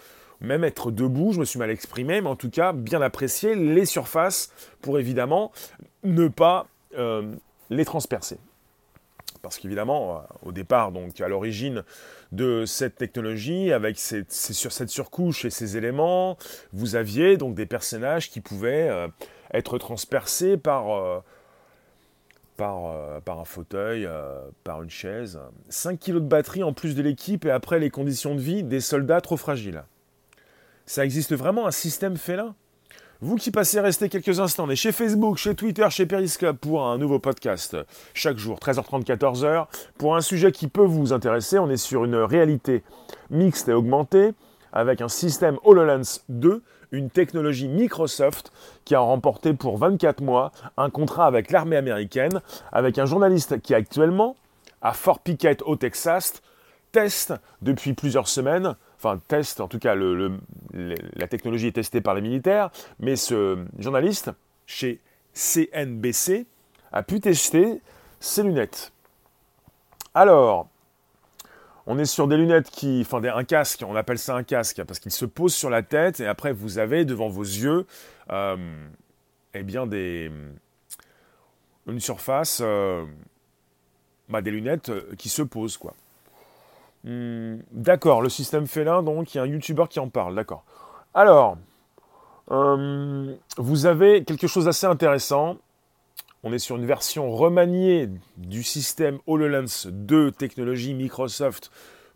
même 0.43 0.65
être 0.65 0.91
debout, 0.91 1.33
je 1.33 1.41
me 1.41 1.45
suis 1.45 1.59
mal 1.59 1.71
exprimé, 1.71 2.21
mais 2.21 2.29
en 2.29 2.37
tout 2.37 2.51
cas 2.51 2.73
bien 2.73 3.01
apprécier 3.01 3.55
les 3.55 3.87
surfaces 3.87 4.53
pour 4.81 4.99
évidemment 4.99 5.53
ne 6.03 6.29
pas 6.29 6.67
euh, 6.99 7.33
les 7.71 7.85
transpercer. 7.85 8.39
Parce 9.43 9.59
qu'évidemment, 9.59 10.17
euh, 10.17 10.21
au 10.43 10.53
départ, 10.53 10.93
donc 10.93 11.21
à 11.21 11.29
l'origine 11.29 11.83
de 12.31 12.65
cette 12.65 12.97
technologie, 12.97 13.73
avec 13.73 13.99
cette 13.99 14.31
surcouche 14.89 15.45
et 15.45 15.51
ces 15.51 15.77
éléments, 15.77 16.39
vous 16.73 16.95
aviez 16.97 17.37
donc 17.37 17.55
des 17.55 17.67
personnages 17.67 18.31
qui 18.31 18.41
pouvaient 18.41 18.89
euh, 18.89 19.09
être 19.53 19.79
transpercés 19.79 20.57
par, 20.57 21.23
par, 22.57 23.39
un 23.41 23.45
fauteuil, 23.45 24.09
par 24.65 24.83
une 24.83 24.91
chaise. 24.91 25.39
5 25.69 26.01
kg 26.01 26.15
de 26.15 26.19
batterie 26.21 26.63
en 26.63 26.73
plus 26.73 26.95
de 26.95 27.03
l'équipe 27.03 27.45
et 27.45 27.51
après 27.51 27.79
les 27.79 27.91
conditions 27.91 28.35
de 28.35 28.41
vie 28.41 28.63
des 28.63 28.81
soldats 28.81 29.21
trop 29.21 29.37
fragiles. 29.37 29.85
Ça 30.87 31.05
existe 31.05 31.35
vraiment 31.35 31.67
un 31.67 31.71
système 31.71 32.17
félin 32.17 32.55
Vous 33.25 33.37
qui 33.37 33.53
passez 33.53 33.79
rester 33.79 34.09
quelques 34.09 34.41
instants, 34.41 34.65
on 34.65 34.71
est 34.71 34.75
chez 34.75 34.91
Facebook, 34.91 35.37
chez 35.37 35.55
Twitter, 35.55 35.87
chez 35.91 36.07
Periscope 36.07 36.57
pour 36.59 36.85
un 36.85 36.99
nouveau 36.99 37.21
podcast 37.21 37.77
chaque 38.15 38.37
jour, 38.37 38.59
13h30, 38.59 39.05
14h, 39.05 39.67
pour 39.97 40.17
un 40.17 40.21
sujet 40.21 40.51
qui 40.51 40.67
peut 40.67 40.85
vous 40.85 41.13
intéresser. 41.13 41.61
On 41.61 41.71
est 41.71 41.77
sur 41.77 42.05
une 42.05 42.17
réalité 42.17 42.83
mixte 43.31 43.69
et 43.69 43.75
augmentée 43.75 44.33
avec 44.73 45.01
un 45.01 45.07
système 45.07 45.57
HoloLens 45.63 46.25
2, 46.31 46.65
une 46.91 47.11
technologie 47.11 47.69
Microsoft 47.69 48.51
qui 48.85 48.97
a 48.97 48.99
remporté 48.99 49.55
pour 49.55 49.79
24 49.79 50.21
mois 50.21 50.51
un 50.77 50.91
contrat 50.91 51.27
avec 51.27 51.53
l'armée 51.53 51.77
américaine, 51.77 52.41
avec 52.73 52.99
un 52.99 53.07
journaliste 53.07 53.61
qui 53.61 53.73
actuellement, 53.73 54.35
à 54.81 54.95
Fort 54.95 55.21
Pickett 55.21 55.63
au 55.63 55.77
Texas, 55.77 56.43
teste 56.91 57.35
depuis 57.63 57.93
plusieurs 57.93 58.27
semaines 58.27 58.75
enfin 59.03 59.21
test, 59.27 59.61
en 59.61 59.69
tout 59.69 59.79
cas 59.79 59.95
la 59.95 61.29
technologie 61.29 61.67
est 61.67 61.73
testée 61.73 62.01
par 62.01 62.15
les 62.15 62.21
militaires, 62.21 62.71
mais 63.01 63.17
ce 63.17 63.65
journaliste 63.79 64.31
chez 64.67 65.01
CNBC 65.33 66.47
a 66.93 67.03
pu 67.03 67.21
tester 67.21 67.81
ces 68.21 68.43
lunettes. 68.43 68.93
Alors, 70.15 70.69
on 71.87 71.99
est 71.99 72.05
sur 72.05 72.29
des 72.29 72.37
lunettes 72.37 72.71
qui, 72.71 73.01
enfin 73.05 73.23
un 73.25 73.45
casque, 73.45 73.83
on 73.87 73.97
appelle 73.97 74.19
ça 74.19 74.37
un 74.37 74.45
casque 74.45 74.85
parce 74.85 75.01
qu'il 75.01 75.11
se 75.11 75.25
pose 75.25 75.53
sur 75.53 75.69
la 75.69 75.83
tête 75.83 76.21
et 76.21 76.27
après 76.27 76.53
vous 76.53 76.79
avez 76.79 77.05
devant 77.05 77.29
vos 77.29 77.43
yeux, 77.43 77.87
euh, 78.31 78.57
eh 79.55 79.63
bien 79.65 79.87
des 79.87 80.31
une 81.89 81.99
surface, 81.99 82.61
euh, 82.63 83.05
bah, 84.29 84.43
des 84.43 84.53
lunettes 84.53 84.93
qui 85.17 85.29
se 85.29 85.43
posent 85.43 85.77
quoi. 85.77 85.95
Hmm, 87.05 87.59
d'accord, 87.73 88.23
le 88.23 88.29
système 88.29 88.67
félin, 88.67 89.03
donc 89.03 89.35
il 89.35 89.39
y 89.39 89.41
a 89.41 89.45
un 89.45 89.47
YouTuber 89.47 89.85
qui 89.91 89.99
en 89.99 90.09
parle, 90.09 90.35
d'accord. 90.35 90.65
Alors, 91.15 91.57
euh, 92.51 93.35
vous 93.59 93.87
avez 93.87 94.25
quelque 94.25 94.47
chose 94.47 94.67
d'assez 94.67 94.87
intéressant. 94.87 95.57
On 96.45 96.53
est 96.53 96.59
sur 96.59 96.77
une 96.77 96.87
version 96.87 97.31
remaniée 97.31 98.09
du 98.37 98.63
système 98.63 99.19
HoloLens 99.27 99.87
2 99.87 100.33
technologie 100.33 100.95
Microsoft 100.95 101.71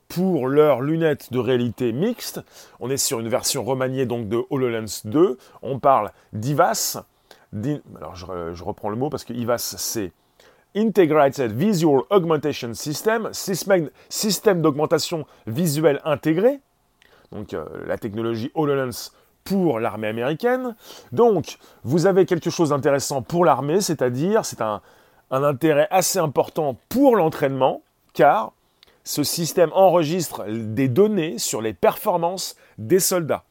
pour 0.08 0.48
leurs 0.48 0.80
lunettes 0.80 1.32
de 1.32 1.38
réalité 1.38 1.92
mixte. 1.92 2.40
On 2.80 2.90
est 2.90 2.96
sur 2.96 3.20
une 3.20 3.28
version 3.28 3.64
remaniée 3.64 4.06
donc 4.06 4.28
de 4.28 4.42
HoloLens 4.50 5.02
2. 5.04 5.38
On 5.62 5.78
parle 5.78 6.12
d'IVAS. 6.32 7.04
Alors 7.96 8.16
je, 8.16 8.26
je, 8.54 8.64
reprends 8.64 8.90
le 8.90 8.96
mot 8.96 9.08
parce 9.10 9.24
que 9.24 9.32
IVAS 9.32 9.76
c'est 9.78 10.12
Integrated 10.76 11.52
Visual 11.52 12.02
Augmentation 12.11 12.75
System, 12.75 13.30
système 13.33 14.62
d'augmentation 14.62 15.26
visuelle 15.47 16.00
intégré, 16.04 16.61
donc 17.33 17.54
euh, 17.54 17.64
la 17.87 17.99
technologie 17.99 18.50
HoloLens 18.54 19.12
pour 19.45 19.80
l'armée 19.80 20.09
américaine. 20.09 20.76
Donc, 21.12 21.59
vous 21.85 22.06
avez 22.06 22.26
quelque 22.26 22.50
chose 22.50 22.71
d'intéressant 22.71 23.23
pour 23.23 23.45
l'armée, 23.45 23.80
c'est-à-dire 23.80 24.45
c'est 24.45 24.61
un, 24.61 24.83
un 25.30 25.42
intérêt 25.42 25.88
assez 25.90 26.18
important 26.18 26.76
pour 26.88 27.16
l'entraînement, 27.16 27.83
car 28.12 28.52
ce 29.04 29.23
système 29.23 29.71
enregistre 29.73 30.45
des 30.49 30.88
données 30.88 31.38
sur 31.38 31.62
les 31.62 31.73
performances 31.73 32.56
des 32.76 32.99
soldats. 33.00 33.45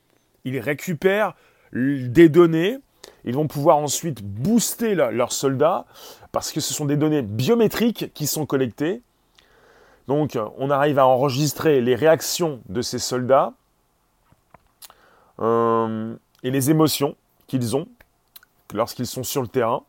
Il 0.44 0.60
récupère 0.60 1.34
des 1.74 2.29
données 2.29 2.77
ils 3.25 3.34
vont 3.34 3.48
pouvoir 3.48 3.77
ensuite 3.77 4.24
booster 4.24 4.96
leurs 4.96 5.32
soldats 5.32 5.86
parce 6.32 6.51
que 6.51 6.60
ce 6.60 6.74
sont 6.74 6.86
des 6.86 6.96
données 6.96 7.24
biométriques 7.24 8.13
qui 8.13 8.27
sont 8.27 8.46
collectées. 8.46 9.01
Donc 10.08 10.38
on 10.58 10.70
arrive 10.70 11.00
à 11.00 11.08
enregistrer 11.08 11.82
les 11.82 11.96
réactions 11.96 12.62
de 12.70 12.82
ces 12.82 13.00
soldats 13.00 13.53
euh, 15.39 16.15
et 16.44 16.51
les 16.51 16.70
émotions 16.70 17.15
qu'ils 17.48 17.75
ont 17.75 17.88
lorsqu'ils 18.74 19.08
sont 19.08 19.24
sur 19.24 19.41
le 19.41 19.48
terrain. 19.48 19.84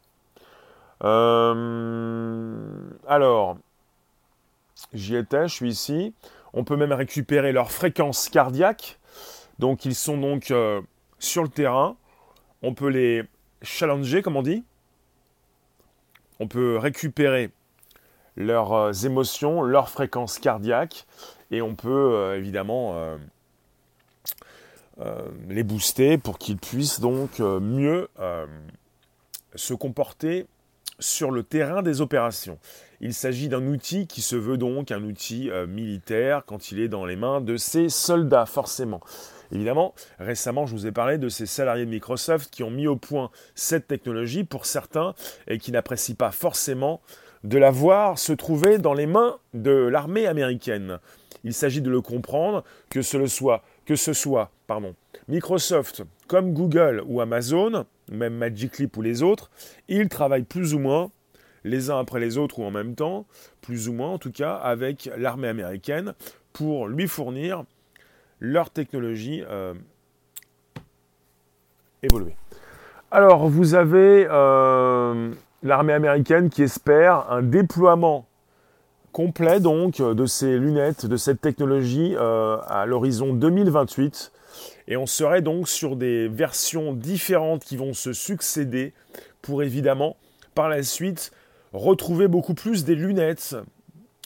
Euh, 1.05 2.67
alors, 3.07 3.59
j'y 4.95 5.17
étais, 5.17 5.47
je 5.49 5.55
suis 5.55 5.71
ici. 5.71 6.15
On 6.55 6.65
peut 6.65 6.77
même 6.77 6.93
récupérer 6.93 7.53
leur 7.53 7.71
fréquence 7.71 8.31
cardiaque. 8.31 8.99
Donc 9.59 9.85
ils 9.85 9.95
sont 9.95 10.17
donc 10.17 10.51
euh, 10.51 10.81
sur 11.19 11.43
le 11.43 11.51
terrain 11.51 11.97
on 12.67 12.75
peut 12.75 12.89
les 12.89 13.23
challenger, 13.63 14.23
comme 14.23 14.37
on 14.37 14.43
dit. 14.43 14.65
On 16.41 16.49
peut 16.49 16.79
récupérer 16.79 17.51
leurs 18.37 18.73
euh, 18.73 18.93
émotions, 18.93 19.63
leurs 19.63 19.89
fréquences 19.89 20.41
cardiaques, 20.41 21.07
et 21.53 21.63
on 21.63 21.77
peut 21.77 21.89
euh, 21.89 22.37
évidemment 22.37 22.95
euh, 22.97 23.17
les 25.49 25.63
booster 25.63 26.19
pour 26.19 26.39
qu'ils 26.39 26.57
puissent 26.57 27.01
donc 27.01 27.39
mieux 27.39 28.09
se 29.55 29.75
comporter 29.75 30.47
sur 30.99 31.31
le 31.31 31.43
terrain 31.43 31.83
des 31.83 32.01
opérations. 32.01 32.59
Il 33.01 33.13
s'agit 33.13 33.49
d'un 33.49 33.67
outil 33.67 34.07
qui 34.07 34.23
se 34.23 34.37
veut 34.37 34.57
donc 34.57 34.91
un 34.91 35.05
outil 35.05 35.51
militaire 35.69 36.45
quand 36.47 36.73
il 36.73 36.81
est 36.81 36.89
dans 36.89 37.05
les 37.05 37.17
mains 37.17 37.43
de 37.43 37.59
ces 37.59 37.91
soldats, 37.91 38.47
forcément. 38.47 39.03
Évidemment, 39.53 39.95
récemment, 40.19 40.67
je 40.67 40.75
vous 40.75 40.87
ai 40.87 40.93
parlé 40.93 41.19
de 41.19 41.29
ces 41.29 41.47
salariés 41.47 41.85
de 41.85 41.91
Microsoft 41.91 42.51
qui 42.51 42.63
ont 42.63 42.71
mis 42.71 42.87
au 42.87 42.97
point 42.97 43.31
cette 43.55 43.87
technologie 43.87 44.45
pour 44.45 44.67
certains 44.67 45.15
et 45.47 45.59
qui 45.59 45.73
n'apprécient 45.73 46.17
pas 46.17 46.31
forcément 46.31 47.01
de 47.45 47.59
la 47.59 47.71
voir 47.71 48.19
se 48.19 48.33
trouver 48.33 48.79
dans 48.79 48.95
les 48.95 49.07
mains 49.07 49.39
de 49.55 49.71
l'armée 49.71 50.27
américaine. 50.27 50.99
Il 51.45 51.55
s'agit 51.55 51.81
de 51.81 51.91
le 51.91 52.01
comprendre, 52.01 52.65
que 52.91 53.03
ce 53.03 53.25
soit, 53.27 54.51
Microsoft 55.29 56.03
comme 56.27 56.53
Google 56.53 57.05
ou 57.07 57.21
Amazon, 57.21 57.87
même 58.11 58.35
Magic 58.35 58.79
Leap 58.79 58.97
ou 58.97 59.03
les 59.03 59.23
autres, 59.23 59.51
ils 59.87 60.09
travaillent 60.09 60.43
plus 60.43 60.75
ou 60.75 60.81
moins 60.81 61.13
les 61.63 61.91
uns 61.91 61.99
après 61.99 62.21
les 62.21 62.37
autres 62.39 62.59
ou 62.59 62.65
en 62.65 62.71
même 62.71 62.95
temps, 62.95 63.27
plus 63.61 63.89
ou 63.89 63.93
moins 63.93 64.11
en 64.11 64.19
tout 64.19 64.33
cas, 64.33 64.55
avec 64.55 65.11
l'armée 65.17 65.49
américaine 65.49 66.15
pour 66.53 66.89
lui 66.89 67.07
fournir 67.07 67.65
leur 68.41 68.71
technologie 68.71 69.43
euh, 69.49 69.75
évoluer. 72.03 72.35
Alors, 73.11 73.49
vous 73.49 73.75
avez 73.75 74.27
euh, 74.29 75.33
l'armée 75.63 75.93
américaine 75.93 76.51
qui 76.51 76.63
espère 76.63 77.31
un 77.31 77.43
déploiement 77.43 78.27
complet 79.13 79.61
donc 79.61 80.03
de 80.03 80.27
ces 80.27 80.59
lunettes, 80.59 81.07
de 81.07 81.17
cette 81.17 81.41
technologie 81.41 82.15
euh, 82.17 82.59
à 82.67 82.85
l'horizon 82.85 83.33
2028. 83.33 84.33
Et 84.89 84.97
on 84.97 85.07
serait 85.07 85.43
donc 85.43 85.69
sur 85.69 85.97
des 85.97 86.29
versions 86.29 86.93
différentes 86.93 87.65
qui 87.65 87.77
vont 87.77 87.95
se 87.95 88.13
succéder 88.13 88.93
pour 89.41 89.63
évidemment 89.63 90.17
par 90.55 90.69
la 90.69 90.83
suite 90.83 91.33
retrouver 91.73 92.29
beaucoup 92.29 92.55
plus 92.55 92.85
des 92.85 92.95
lunettes. 92.95 93.57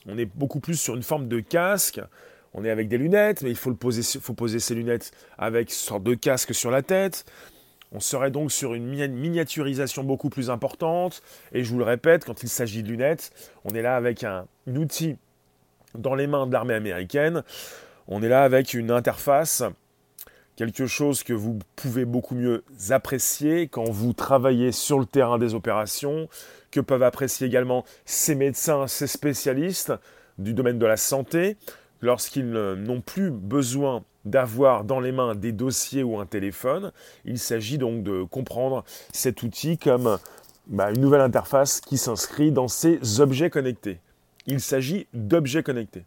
On 0.08 0.18
est 0.18 0.26
beaucoup 0.26 0.60
plus 0.60 0.74
sur 0.80 0.96
une 0.96 1.02
forme 1.02 1.28
de 1.28 1.40
casque. 1.40 2.00
On 2.52 2.64
est 2.64 2.70
avec 2.70 2.88
des 2.88 2.98
lunettes, 2.98 3.42
mais 3.42 3.50
il 3.50 3.56
faut, 3.56 3.72
poser, 3.74 4.02
faut 4.02 4.48
ces 4.48 4.74
lunettes 4.74 5.12
avec 5.38 5.68
une 5.68 5.74
sorte 5.74 6.02
de 6.02 6.14
casque 6.14 6.54
sur 6.54 6.70
la 6.70 6.82
tête. 6.82 7.24
On 7.92 8.00
serait 8.00 8.30
donc 8.30 8.52
sur 8.52 8.74
une 8.74 8.86
miniaturisation 8.86 10.04
beaucoup 10.04 10.30
plus 10.30 10.50
importante. 10.50 11.22
Et 11.52 11.64
je 11.64 11.70
vous 11.70 11.78
le 11.78 11.84
répète, 11.84 12.24
quand 12.24 12.42
il 12.42 12.48
s'agit 12.48 12.82
de 12.82 12.88
lunettes, 12.88 13.32
on 13.64 13.70
est 13.70 13.82
là 13.82 13.96
avec 13.96 14.24
un, 14.24 14.46
outil 14.66 15.16
dans 15.94 16.14
les 16.14 16.26
mains 16.26 16.46
de 16.46 16.52
l'armée 16.52 16.74
américaine. 16.74 17.42
On 18.06 18.22
est 18.22 18.28
là 18.28 18.44
avec 18.44 18.74
une 18.74 18.90
interface, 18.90 19.62
quelque 20.56 20.86
chose 20.86 21.22
que 21.22 21.32
vous 21.32 21.58
pouvez 21.74 22.04
beaucoup 22.04 22.34
mieux 22.34 22.64
apprécier 22.90 23.68
quand 23.68 23.88
vous 23.90 24.12
travaillez 24.12 24.72
sur 24.72 24.98
le 24.98 25.06
terrain 25.06 25.38
des 25.38 25.54
opérations, 25.54 26.28
que 26.70 26.80
peuvent 26.80 27.02
apprécier 27.02 27.46
également 27.46 27.84
ces 28.04 28.36
médecins, 28.36 28.86
ces 28.86 29.08
spécialistes 29.08 29.92
du 30.38 30.54
domaine 30.54 30.78
de 30.78 30.86
la 30.86 30.96
santé, 30.96 31.56
lorsqu'ils 32.00 32.50
n'ont 32.50 33.00
plus 33.00 33.30
besoin 33.30 34.04
d'avoir 34.24 34.84
dans 34.84 35.00
les 35.00 35.12
mains 35.12 35.34
des 35.34 35.52
dossiers 35.52 36.02
ou 36.02 36.18
un 36.18 36.26
téléphone. 36.26 36.92
Il 37.24 37.38
s'agit 37.38 37.78
donc 37.78 38.02
de 38.02 38.22
comprendre 38.22 38.84
cet 39.12 39.42
outil 39.42 39.78
comme 39.78 40.18
bah, 40.66 40.90
une 40.90 41.00
nouvelle 41.00 41.22
interface 41.22 41.80
qui 41.80 41.96
s'inscrit 41.96 42.52
dans 42.52 42.68
ces 42.68 43.20
objets 43.20 43.50
connectés. 43.50 43.98
Il 44.46 44.60
s'agit 44.60 45.06
d'objets 45.14 45.62
connectés. 45.62 46.04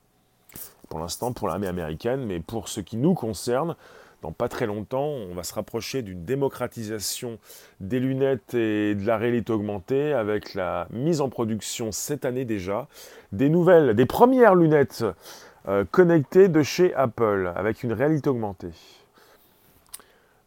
Pour 0.89 0.99
l'instant, 0.99 1.33
pour 1.33 1.47
l'armée 1.47 1.67
américaine, 1.67 2.25
mais 2.25 2.39
pour 2.39 2.67
ce 2.67 2.79
qui 2.79 2.97
nous 2.97 3.13
concerne, 3.13 3.75
dans 4.21 4.31
pas 4.31 4.47
très 4.47 4.67
longtemps, 4.67 5.07
on 5.07 5.33
va 5.33 5.43
se 5.43 5.53
rapprocher 5.53 6.01
d'une 6.01 6.23
démocratisation 6.23 7.39
des 7.81 7.99
lunettes 7.99 8.53
et 8.53 8.95
de 8.95 9.05
la 9.05 9.17
réalité 9.17 9.51
augmentée 9.51 10.13
avec 10.13 10.53
la 10.53 10.87
mise 10.91 11.19
en 11.19 11.27
production 11.27 11.91
cette 11.91 12.23
année 12.23 12.45
déjà 12.45 12.87
des 13.33 13.49
nouvelles, 13.49 13.95
des 13.95 14.05
premières 14.05 14.55
lunettes 14.55 15.03
euh, 15.67 15.85
connectées 15.89 16.47
de 16.47 16.63
chez 16.63 16.93
Apple 16.93 17.51
avec 17.55 17.83
une 17.83 17.93
réalité 17.93 18.29
augmentée. 18.29 18.71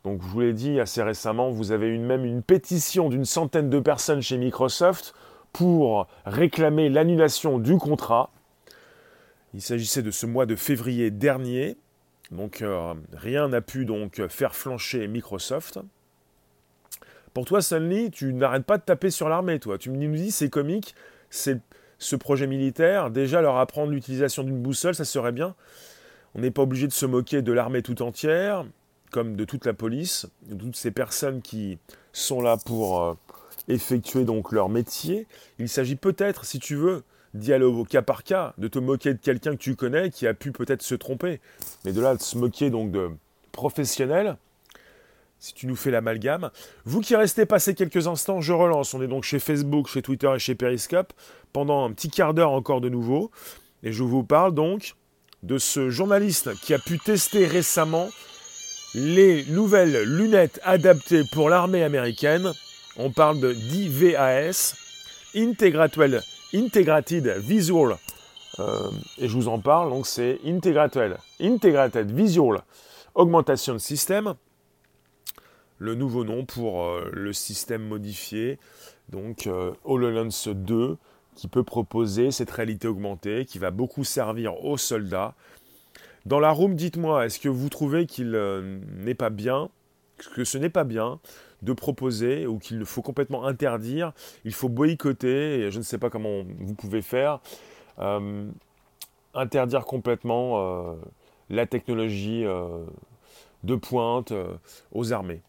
Donc 0.04 0.22
je 0.22 0.26
vous 0.28 0.40
l'ai 0.40 0.52
dit 0.52 0.78
assez 0.78 1.02
récemment, 1.02 1.50
vous 1.50 1.72
avez 1.72 1.88
une, 1.88 2.04
même 2.04 2.24
une 2.24 2.42
pétition 2.42 3.08
d'une 3.08 3.24
centaine 3.24 3.70
de 3.70 3.80
personnes 3.80 4.22
chez 4.22 4.38
Microsoft 4.38 5.14
pour 5.52 6.06
réclamer 6.24 6.88
l'annulation 6.88 7.58
du 7.58 7.76
contrat. 7.76 8.30
Il 9.54 9.62
s'agissait 9.62 10.02
de 10.02 10.10
ce 10.10 10.26
mois 10.26 10.46
de 10.46 10.54
février 10.54 11.10
dernier 11.10 11.76
donc 12.30 12.62
euh, 12.62 12.94
rien 13.12 13.48
n'a 13.48 13.60
pu 13.60 13.84
donc 13.84 14.26
faire 14.28 14.54
flancher 14.54 15.06
Microsoft. 15.06 15.78
Pour 17.34 17.44
toi, 17.44 17.60
Stanley, 17.60 18.10
tu 18.10 18.32
n'arrêtes 18.32 18.64
pas 18.64 18.78
de 18.78 18.82
taper 18.82 19.10
sur 19.10 19.28
l'armée, 19.28 19.58
toi. 19.60 19.78
Tu 19.78 19.90
nous 19.90 20.16
dis, 20.16 20.30
c'est 20.30 20.48
comique, 20.48 20.94
c'est 21.28 21.60
ce 21.98 22.16
projet 22.16 22.46
militaire. 22.46 23.10
Déjà, 23.10 23.40
leur 23.40 23.56
apprendre 23.56 23.92
l'utilisation 23.92 24.42
d'une 24.42 24.60
boussole, 24.60 24.94
ça 24.94 25.04
serait 25.04 25.32
bien. 25.32 25.54
On 26.34 26.40
n'est 26.40 26.50
pas 26.50 26.62
obligé 26.62 26.86
de 26.86 26.92
se 26.92 27.06
moquer 27.06 27.42
de 27.42 27.52
l'armée 27.52 27.82
tout 27.82 28.02
entière, 28.02 28.66
comme 29.10 29.36
de 29.36 29.44
toute 29.44 29.64
la 29.64 29.72
police, 29.72 30.26
de 30.48 30.54
toutes 30.54 30.76
ces 30.76 30.90
personnes 30.90 31.40
qui 31.40 31.78
sont 32.12 32.40
là 32.40 32.56
pour 32.64 33.02
euh, 33.02 33.14
effectuer 33.68 34.24
donc 34.24 34.52
leur 34.52 34.68
métier. 34.68 35.26
Il 35.58 35.68
s'agit 35.68 35.96
peut-être, 35.96 36.44
si 36.44 36.58
tu 36.58 36.74
veux, 36.74 37.02
dialogue 37.34 37.76
au 37.76 37.84
cas 37.84 38.02
par 38.02 38.24
cas, 38.24 38.54
de 38.58 38.68
te 38.68 38.78
moquer 38.78 39.14
de 39.14 39.18
quelqu'un 39.18 39.52
que 39.52 39.62
tu 39.62 39.76
connais 39.76 40.10
qui 40.10 40.26
a 40.26 40.34
pu 40.34 40.52
peut-être 40.52 40.82
se 40.82 40.94
tromper. 40.94 41.40
Mais 41.84 41.92
de 41.92 42.00
là, 42.00 42.14
de 42.14 42.22
se 42.22 42.36
moquer 42.36 42.70
donc 42.70 42.90
de 42.90 43.10
professionnels, 43.52 44.36
si 45.38 45.54
tu 45.54 45.66
nous 45.66 45.76
fais 45.76 45.90
l'amalgame. 45.90 46.50
Vous 46.84 47.00
qui 47.00 47.14
restez 47.14 47.46
passer 47.46 47.74
quelques 47.74 48.06
instants, 48.06 48.40
je 48.40 48.52
relance. 48.52 48.94
On 48.94 49.02
est 49.02 49.06
donc 49.06 49.24
chez 49.24 49.38
Facebook, 49.38 49.86
chez 49.86 50.02
Twitter 50.02 50.30
et 50.34 50.38
chez 50.38 50.54
Periscope 50.54 51.12
pendant 51.56 51.86
un 51.86 51.92
petit 51.92 52.10
quart 52.10 52.34
d'heure 52.34 52.50
encore 52.50 52.82
de 52.82 52.90
nouveau. 52.90 53.30
Et 53.82 53.90
je 53.90 54.02
vous 54.02 54.22
parle 54.22 54.52
donc 54.52 54.94
de 55.42 55.56
ce 55.56 55.88
journaliste 55.88 56.52
qui 56.60 56.74
a 56.74 56.78
pu 56.78 56.98
tester 56.98 57.46
récemment 57.46 58.10
les 58.94 59.42
nouvelles 59.46 60.02
lunettes 60.02 60.60
adaptées 60.64 61.22
pour 61.32 61.48
l'armée 61.48 61.82
américaine. 61.82 62.52
On 62.98 63.10
parle 63.10 63.40
de 63.40 63.54
d'IVAS, 63.54 64.74
Integrated 65.34 66.22
Integrated 66.52 67.26
Visual, 67.38 67.96
euh, 68.58 68.90
et 69.16 69.26
je 69.26 69.34
vous 69.34 69.48
en 69.48 69.58
parle, 69.58 69.88
donc 69.88 70.06
c'est 70.06 70.38
Integrated, 70.44 71.16
Integrated 71.40 72.10
Visual 72.10 72.60
Augmentation 73.14 73.78
System, 73.78 74.34
le 75.78 75.94
nouveau 75.94 76.22
nom 76.22 76.44
pour 76.44 76.82
euh, 76.82 77.08
le 77.14 77.32
système 77.32 77.88
modifié, 77.88 78.58
donc 79.08 79.46
euh, 79.46 79.72
HoloLens 79.84 80.48
2, 80.48 80.98
qui 81.36 81.46
peut 81.46 81.62
proposer 81.62 82.32
cette 82.32 82.50
réalité 82.50 82.88
augmentée, 82.88 83.44
qui 83.44 83.58
va 83.58 83.70
beaucoup 83.70 84.02
servir 84.02 84.64
aux 84.64 84.76
soldats. 84.76 85.34
Dans 86.24 86.40
la 86.40 86.50
room, 86.50 86.74
dites-moi, 86.74 87.26
est-ce 87.26 87.38
que 87.38 87.48
vous 87.48 87.68
trouvez 87.68 88.06
qu'il 88.06 88.32
n'est 88.96 89.14
pas 89.14 89.30
bien, 89.30 89.68
que 90.34 90.42
ce 90.42 90.58
n'est 90.58 90.70
pas 90.70 90.82
bien 90.82 91.20
de 91.62 91.72
proposer 91.72 92.46
ou 92.46 92.58
qu'il 92.58 92.84
faut 92.84 93.02
complètement 93.02 93.46
interdire, 93.46 94.12
il 94.44 94.52
faut 94.52 94.68
boycotter, 94.68 95.60
et 95.60 95.70
je 95.70 95.78
ne 95.78 95.82
sais 95.82 95.98
pas 95.98 96.10
comment 96.10 96.42
vous 96.58 96.74
pouvez 96.74 97.02
faire, 97.02 97.40
euh, 97.98 98.48
interdire 99.34 99.84
complètement 99.84 100.90
euh, 100.90 100.94
la 101.50 101.66
technologie 101.66 102.44
euh, 102.44 102.84
de 103.64 103.74
pointe 103.74 104.32
aux 104.92 105.12
armées? 105.12 105.42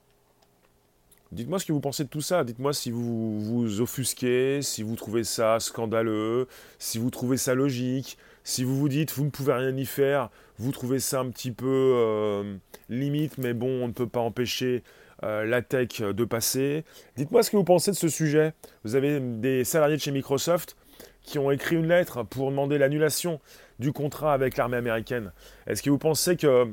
Dites-moi 1.31 1.59
ce 1.59 1.65
que 1.65 1.73
vous 1.73 1.79
pensez 1.79 2.03
de 2.03 2.09
tout 2.09 2.21
ça. 2.21 2.43
Dites-moi 2.43 2.73
si 2.73 2.91
vous 2.91 3.39
vous 3.41 3.81
offusquez, 3.81 4.61
si 4.61 4.83
vous 4.83 4.95
trouvez 4.95 5.23
ça 5.23 5.59
scandaleux, 5.59 6.47
si 6.79 6.97
vous 6.97 7.09
trouvez 7.09 7.37
ça 7.37 7.53
logique, 7.53 8.17
si 8.43 8.63
vous 8.63 8.77
vous 8.77 8.89
dites 8.89 9.11
vous 9.11 9.25
ne 9.25 9.29
pouvez 9.29 9.53
rien 9.53 9.75
y 9.75 9.85
faire, 9.85 10.29
vous 10.57 10.71
trouvez 10.71 10.99
ça 10.99 11.19
un 11.19 11.29
petit 11.29 11.51
peu 11.51 12.57
limite, 12.89 13.37
mais 13.37 13.53
bon, 13.53 13.83
on 13.83 13.87
ne 13.87 13.93
peut 13.93 14.07
pas 14.07 14.21
empêcher 14.21 14.83
euh, 15.23 15.45
la 15.45 15.63
tech 15.63 16.01
de 16.01 16.25
passer. 16.25 16.83
Dites-moi 17.15 17.41
ce 17.41 17.49
que 17.49 17.57
vous 17.57 17.63
pensez 17.63 17.89
de 17.89 17.95
ce 17.95 18.07
sujet. 18.07 18.53
Vous 18.83 18.95
avez 18.95 19.19
des 19.19 19.63
salariés 19.63 19.97
de 19.97 20.01
chez 20.01 20.11
Microsoft 20.11 20.75
qui 21.23 21.39
ont 21.39 21.49
écrit 21.49 21.75
une 21.75 21.87
lettre 21.87 22.23
pour 22.23 22.51
demander 22.51 22.77
l'annulation 22.77 23.39
du 23.79 23.91
contrat 23.91 24.33
avec 24.33 24.57
l'armée 24.57 24.77
américaine. 24.77 25.31
Est-ce 25.65 25.81
que 25.81 25.89
vous 25.89 25.97
pensez 25.97 26.37
que 26.37 26.71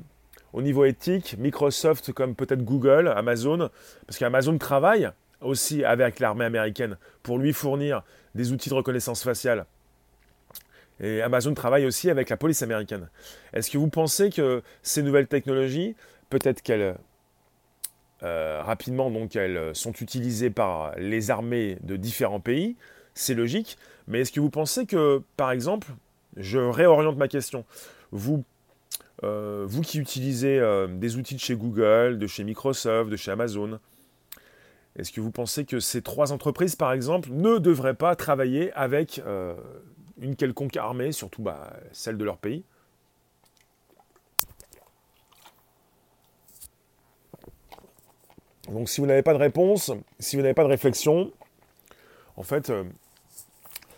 au 0.55 0.62
niveau 0.62 0.85
éthique, 0.85 1.37
Microsoft, 1.37 2.12
comme 2.12 2.37
peut-être 2.37 2.64
Google, 2.64 3.09
Amazon, 3.09 3.71
parce 4.07 4.19
qu'Amazon 4.19 4.57
travaille 4.57 5.11
aussi 5.40 5.85
avec 5.85 6.21
l'armée 6.21 6.45
américaine 6.45 6.97
pour 7.25 7.38
lui 7.38 7.53
fournir 7.53 8.03
des 8.37 8.53
outils 8.53 8.69
de 8.69 8.75
reconnaissance 8.75 9.25
faciale. 9.25 9.67
Et 11.01 11.21
Amazon 11.23 11.55
travaille 11.55 11.87
aussi 11.87 12.09
avec 12.09 12.31
la 12.31 12.37
police 12.37 12.62
américaine. 12.62 13.09
Est-ce 13.53 13.69
que 13.69 13.79
vous 13.79 13.88
pensez 13.88 14.31
que 14.31 14.62
ces 14.85 15.03
nouvelles 15.03 15.27
technologies, 15.27 15.97
peut-être 16.31 16.62
qu'elles 16.62 16.95
euh, 18.23 18.62
rapidement, 18.62 19.11
donc, 19.11 19.35
elles 19.35 19.75
sont 19.75 19.93
utilisées 19.93 20.51
par 20.51 20.95
les 20.97 21.33
armées 21.33 21.79
de 21.83 21.97
différents 21.97 22.40
pays. 22.40 22.77
C'est 23.12 23.35
logique. 23.35 23.77
Mais 24.07 24.21
est-ce 24.21 24.31
que 24.31 24.40
vous 24.40 24.51
pensez 24.51 24.87
que, 24.87 25.21
par 25.37 25.51
exemple, 25.51 25.88
je 26.37 26.61
réoriente 26.61 27.17
ma 27.17 27.29
question, 27.29 27.64
vous, 28.12 28.45
euh, 29.22 29.64
vous 29.66 29.83
qui 29.83 29.98
utilisez 29.98 30.59
euh, 30.59 30.87
des 30.88 31.16
outils 31.16 31.35
de 31.35 31.40
chez 31.40 31.55
Google, 31.55 32.18
de 32.18 32.27
chez 32.27 32.44
Microsoft, 32.44 33.11
de 33.11 33.16
chez 33.16 33.31
Amazon, 33.31 33.79
est-ce 34.96 35.12
que 35.12 35.20
vous 35.20 35.31
pensez 35.31 35.64
que 35.64 35.81
ces 35.81 36.03
trois 36.03 36.33
entreprises, 36.33 36.77
par 36.77 36.92
exemple, 36.92 37.31
ne 37.33 37.59
devraient 37.59 37.94
pas 37.94 38.14
travailler 38.14 38.72
avec 38.74 39.20
une 40.20 40.37
quelconque 40.37 40.77
armée, 40.77 41.11
surtout 41.11 41.42
bah, 41.42 41.72
celle 41.92 42.16
de 42.16 42.24
leur 42.24 42.38
pays? 42.38 42.64
Donc 48.68 48.88
si 48.88 49.00
vous 49.00 49.07
n'avez 49.07 49.22
pas 49.22 49.33
de 49.33 49.38
réponse, 49.38 49.92
si 50.18 50.37
vous 50.37 50.42
n'avez 50.42 50.55
pas 50.55 50.62
de 50.62 50.68
réflexion, 50.68 51.33
en 52.37 52.42
fait, 52.42 52.70
euh, 52.70 52.85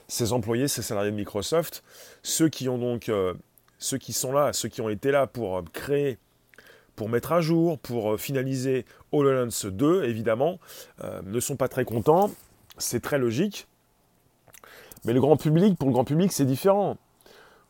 ces 0.09 0.33
employés, 0.33 0.69
ces 0.69 0.83
salariés 0.83 1.11
de 1.11 1.17
Microsoft, 1.17 1.83
ceux 2.23 2.49
qui 2.49 2.69
ont 2.69 2.79
donc, 2.79 3.09
euh, 3.09 3.35
ceux 3.79 3.99
qui 3.99 4.13
sont 4.13 4.33
là, 4.33 4.53
ceux 4.53 4.69
qui 4.69 4.81
ont 4.81 4.89
été 4.89 5.11
là 5.11 5.27
pour 5.27 5.59
euh, 5.59 5.63
créer, 5.73 6.19
pour 6.95 7.09
mettre 7.09 7.33
à 7.33 7.41
jour, 7.41 7.79
pour 7.79 8.19
finaliser 8.19 8.87
HoloLens 9.13 9.67
2, 9.67 10.05
évidemment, 10.05 10.59
ne 11.27 11.41
sont 11.41 11.57
pas 11.57 11.69
très 11.69 11.85
contents. 11.85 12.31
C'est 12.79 13.01
très 13.01 13.19
logique. 13.19 13.69
Mais 15.05 15.13
le 15.13 15.21
grand 15.21 15.37
public, 15.37 15.79
pour 15.79 15.89
le 15.89 15.93
grand 15.93 16.05
public, 16.05 16.33
c'est 16.33 16.47
différent 16.47 16.97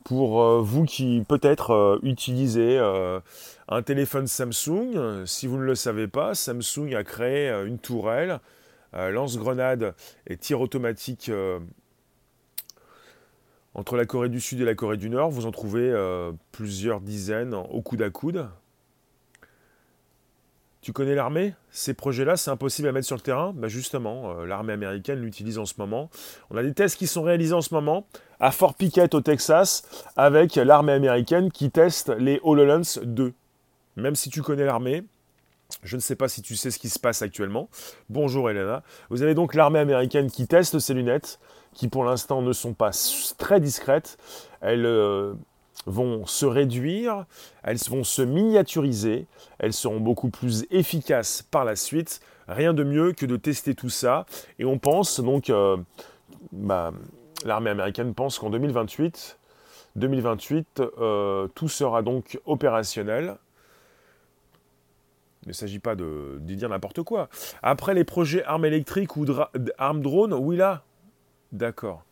pour 0.07 0.41
euh, 0.41 0.61
vous 0.61 0.85
qui 0.85 1.25
peut-être 1.29 1.73
euh, 1.73 1.99
utilisez 2.05 2.79
euh, 2.79 3.19
un 3.69 3.83
téléphone 3.83 4.29
Samsung, 4.29 5.25
si 5.27 5.49
vous 5.49 5.57
ne 5.57 5.65
le 5.65 5.75
savez 5.75 6.07
pas, 6.07 6.35
Samsung 6.35 6.95
a 6.95 7.03
créé 7.03 7.51
une 7.67 7.79
tourelle, 7.79 8.39
lance-grenade 8.93 9.95
et 10.29 10.37
tir 10.37 10.61
automatique 10.61 11.31
entre 13.77 13.97
la 13.97 14.07
Corée 14.07 14.29
du 14.29 14.41
Sud 14.41 14.61
et 14.61 14.65
la 14.65 14.75
Corée 14.75 14.97
du 14.97 15.09
Nord. 15.09 15.31
Vous 15.31 15.47
en 15.47 15.53
trouvez 15.53 15.95
plusieurs 16.51 17.01
dizaines 17.01 17.55
au 17.55 17.81
coude 17.83 18.03
à 18.03 18.11
coude. 18.11 18.49
Tu 20.87 20.93
connais 20.93 21.17
l'armée? 21.17 21.53
Ces 21.73 21.95
projets-là, 21.95 22.37
c'est 22.37 22.53
impossible 22.53 22.87
à 22.87 22.93
mettre 22.93 23.09
sur 23.09 23.17
le 23.17 23.21
terrain? 23.21 23.53
Bah 23.57 23.67
Justement, 23.67 24.31
euh, 24.31 24.47
l'armée 24.47 24.73
américaine 24.73 25.19
l'utilise 25.19 25.59
en 25.59 25.65
ce 25.65 25.75
moment. 25.79 26.11
On 26.49 26.57
a 26.57 26.63
des 26.63 26.75
tests 26.75 26.97
qui 26.97 27.09
sont 27.09 27.25
réalisés 27.25 27.55
en 27.55 27.61
ce 27.61 27.75
moment 27.75 28.07
à 28.39 28.53
Fort 28.53 28.75
Pickett 28.77 29.13
au 29.13 29.21
Texas 29.21 29.83
avec 30.15 30.55
l'armée 30.55 30.93
américaine 30.93 31.51
qui 31.51 31.73
teste 31.73 32.11
les 32.11 32.39
HoloLens 32.45 33.01
2. 33.03 33.35
Même 33.97 34.15
si 34.15 34.31
tu 34.31 34.43
connais 34.43 34.65
l'armée, 34.65 35.03
je 35.83 35.97
ne 35.97 36.01
sais 36.01 36.15
pas 36.15 36.29
si 36.29 36.41
tu 36.41 36.55
sais 36.55 36.71
ce 36.71 36.79
qui 36.79 36.89
se 36.89 37.01
passe 37.01 37.21
actuellement. 37.21 37.69
Bonjour 38.09 38.49
Elena. 38.49 38.85
Vous 39.11 39.23
avez 39.23 39.35
donc 39.35 39.57
l'armée 39.57 39.81
américaine 39.81 40.31
qui 40.31 40.47
teste 40.47 40.79
ces 40.79 40.95
lunettes, 40.95 41.41
qui 41.77 41.89
pour 41.89 42.05
l'instant 42.05 42.41
ne 42.41 42.53
sont 42.53 42.73
pas 42.73 42.91
très 43.37 43.61
discrètes. 43.61 44.17
Elles 44.63 44.87
euh, 44.87 45.35
vont 45.85 46.25
se 46.25 46.47
réduire, 46.47 47.27
elles 47.63 47.79
vont 47.91 48.03
se 48.03 48.23
miniaturiser, 48.23 49.27
elles 49.59 49.75
seront 49.75 50.01
beaucoup 50.01 50.31
plus 50.31 50.65
efficaces 50.71 51.43
par 51.43 51.67
la 51.67 51.77
suite. 51.77 52.21
Rien 52.49 52.73
de 52.73 52.83
mieux 52.83 53.13
que 53.13 53.27
de 53.27 53.37
tester 53.37 53.75
tout 53.75 53.91
ça. 53.91 54.25
Et 54.59 54.65
on 54.65 54.79
pense 54.79 55.21
donc, 55.21 55.51
euh, 55.51 55.77
bah, 56.51 56.93
l'armée 57.45 57.71
américaine 57.71 58.15
pense 58.15 58.39
qu'en 58.39 58.49
2028, 58.49 59.39
2028 59.97 60.83
euh, 60.99 61.47
tout 61.55 61.69
sera 61.69 62.01
donc 62.01 62.41
opérationnel. 62.47 63.37
Il 65.43 65.49
ne 65.51 65.53
s'agit 65.53 65.79
pas 65.79 65.95
de, 65.95 66.39
dire 66.41 66.71
n'importe 66.71 67.03
quoi. 67.03 67.29
Après 67.63 67.93
les 67.93 68.05
projets 68.05 68.43
armes 68.45 68.65
électriques 68.65 69.17
ou 69.17 69.27
armes 69.77 70.01
drones, 70.01 70.33
oui 70.33 70.57
là. 70.57 70.83
D'accord. 71.53 72.03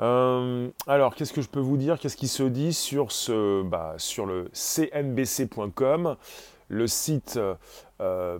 Euh, 0.00 0.68
alors, 0.86 1.14
qu'est-ce 1.14 1.32
que 1.32 1.42
je 1.42 1.48
peux 1.48 1.60
vous 1.60 1.76
dire? 1.76 1.98
Qu'est-ce 1.98 2.16
qui 2.16 2.28
se 2.28 2.42
dit 2.42 2.72
sur, 2.72 3.12
ce, 3.12 3.62
bah, 3.62 3.94
sur 3.98 4.26
le 4.26 4.50
cnbc.com, 4.52 6.16
le 6.68 6.86
site 6.86 7.38
euh, 8.00 8.38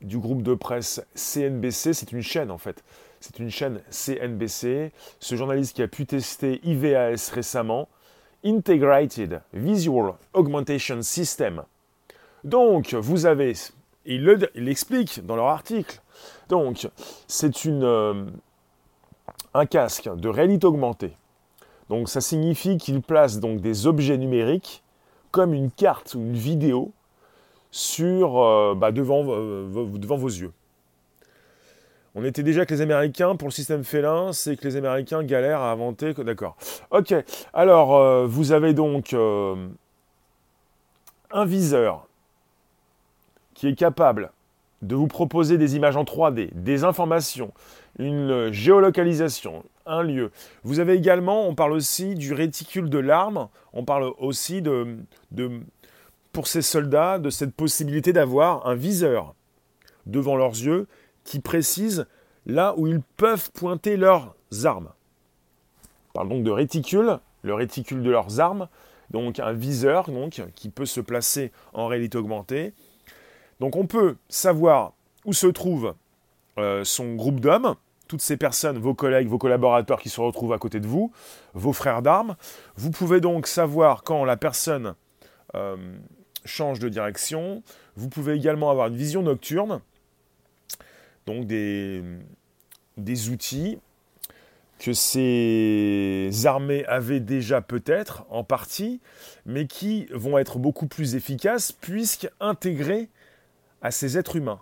du 0.00 0.18
groupe 0.18 0.42
de 0.42 0.54
presse 0.54 1.04
CNBC? 1.14 1.92
C'est 1.92 2.12
une 2.12 2.22
chaîne 2.22 2.50
en 2.50 2.58
fait. 2.58 2.82
C'est 3.20 3.38
une 3.38 3.50
chaîne 3.50 3.80
CNBC. 3.90 4.92
Ce 5.20 5.36
journaliste 5.36 5.76
qui 5.76 5.82
a 5.82 5.88
pu 5.88 6.06
tester 6.06 6.60
IVAS 6.64 7.30
récemment, 7.32 7.88
Integrated 8.44 9.42
Visual 9.52 10.14
Augmentation 10.32 11.02
System. 11.02 11.62
Donc, 12.42 12.94
vous 12.94 13.26
avez, 13.26 13.52
il 14.04 14.24
l'explique 14.56 15.24
dans 15.24 15.36
leur 15.36 15.46
article. 15.46 16.00
Donc, 16.48 16.88
c'est 17.28 17.64
une, 17.64 17.84
euh, 17.84 18.24
un 19.54 19.66
casque 19.66 20.08
de 20.14 20.28
réalité 20.28 20.66
augmentée. 20.66 21.16
Donc 21.88 22.08
ça 22.08 22.20
signifie 22.20 22.78
qu'il 22.78 23.02
place 23.02 23.40
donc 23.40 23.60
des 23.60 23.86
objets 23.86 24.16
numériques 24.16 24.82
comme 25.30 25.54
une 25.54 25.70
carte 25.70 26.14
ou 26.14 26.20
une 26.20 26.34
vidéo 26.34 26.92
sur, 27.70 28.40
euh, 28.40 28.74
bah, 28.76 28.92
devant, 28.92 29.24
euh, 29.26 29.86
devant 29.96 30.16
vos 30.16 30.28
yeux. 30.28 30.52
On 32.14 32.24
était 32.24 32.42
déjà 32.42 32.66
que 32.66 32.74
les 32.74 32.82
Américains, 32.82 33.36
pour 33.36 33.48
le 33.48 33.52
système 33.52 33.84
félin, 33.84 34.34
c'est 34.34 34.56
que 34.56 34.68
les 34.68 34.76
Américains 34.76 35.24
galèrent 35.24 35.62
à 35.62 35.72
inventer. 35.72 36.12
D'accord. 36.12 36.56
Ok. 36.90 37.14
Alors, 37.54 37.96
euh, 37.96 38.26
vous 38.26 38.52
avez 38.52 38.74
donc 38.74 39.14
un 39.14 39.70
viseur 41.46 42.06
qui 43.54 43.68
est 43.68 43.74
capable 43.74 44.30
de 44.82 44.94
vous 44.94 45.06
proposer 45.06 45.56
des 45.56 45.76
images 45.76 45.96
en 45.96 46.04
3D, 46.04 46.50
des 46.52 46.84
informations, 46.84 47.52
une 47.98 48.50
géolocalisation, 48.52 49.64
un 49.86 50.02
lieu. 50.02 50.30
Vous 50.62 50.80
avez 50.80 50.94
également, 50.94 51.46
on 51.46 51.54
parle 51.54 51.72
aussi 51.72 52.14
du 52.14 52.32
réticule 52.32 52.88
de 52.88 52.98
l'arme, 52.98 53.48
on 53.72 53.84
parle 53.84 54.12
aussi 54.18 54.62
de, 54.62 54.98
pour 56.32 56.46
ces 56.46 56.62
soldats, 56.62 57.18
de 57.18 57.30
cette 57.30 57.54
possibilité 57.54 58.12
d'avoir 58.12 58.66
un 58.66 58.74
viseur 58.74 59.34
devant 60.06 60.36
leurs 60.36 60.52
yeux 60.52 60.86
qui 61.24 61.40
précise 61.40 62.06
là 62.46 62.74
où 62.76 62.86
ils 62.86 63.02
peuvent 63.16 63.50
pointer 63.52 63.96
leurs 63.96 64.34
armes. 64.64 64.90
On 66.10 66.12
parle 66.14 66.28
donc 66.28 66.44
de 66.44 66.50
réticule, 66.50 67.18
le 67.42 67.54
réticule 67.54 68.02
de 68.02 68.10
leurs 68.10 68.40
armes, 68.40 68.68
donc 69.10 69.38
un 69.38 69.52
viseur 69.52 70.10
donc, 70.10 70.42
qui 70.54 70.70
peut 70.70 70.86
se 70.86 71.00
placer 71.00 71.52
en 71.72 71.86
réalité 71.86 72.18
augmentée. 72.18 72.72
Donc 73.60 73.76
on 73.76 73.86
peut 73.86 74.16
savoir 74.28 74.94
où 75.24 75.32
se 75.32 75.46
trouve 75.46 75.94
euh, 76.58 76.84
son 76.84 77.14
groupe 77.14 77.40
d'hommes, 77.40 77.74
toutes 78.08 78.20
ces 78.20 78.36
personnes, 78.36 78.78
vos 78.78 78.94
collègues, 78.94 79.28
vos 79.28 79.38
collaborateurs 79.38 80.00
qui 80.00 80.08
se 80.08 80.20
retrouvent 80.20 80.52
à 80.52 80.58
côté 80.58 80.80
de 80.80 80.86
vous, 80.86 81.12
vos 81.54 81.72
frères 81.72 82.02
d'armes. 82.02 82.36
Vous 82.76 82.90
pouvez 82.90 83.20
donc 83.20 83.46
savoir 83.46 84.02
quand 84.02 84.24
la 84.24 84.36
personne 84.36 84.94
euh, 85.54 85.76
change 86.44 86.78
de 86.78 86.88
direction. 86.88 87.62
Vous 87.96 88.08
pouvez 88.08 88.34
également 88.34 88.70
avoir 88.70 88.88
une 88.88 88.96
vision 88.96 89.22
nocturne, 89.22 89.80
donc 91.26 91.46
des, 91.46 92.02
des 92.96 93.30
outils 93.30 93.78
que 94.78 94.92
ces 94.92 96.28
armées 96.44 96.84
avaient 96.86 97.20
déjà 97.20 97.60
peut-être 97.60 98.24
en 98.30 98.42
partie, 98.42 99.00
mais 99.46 99.66
qui 99.68 100.06
vont 100.12 100.38
être 100.38 100.58
beaucoup 100.58 100.88
plus 100.88 101.14
efficaces 101.14 101.70
puisqu'intégrés 101.70 103.08
à 103.80 103.92
ces 103.92 104.18
êtres 104.18 104.34
humains. 104.34 104.60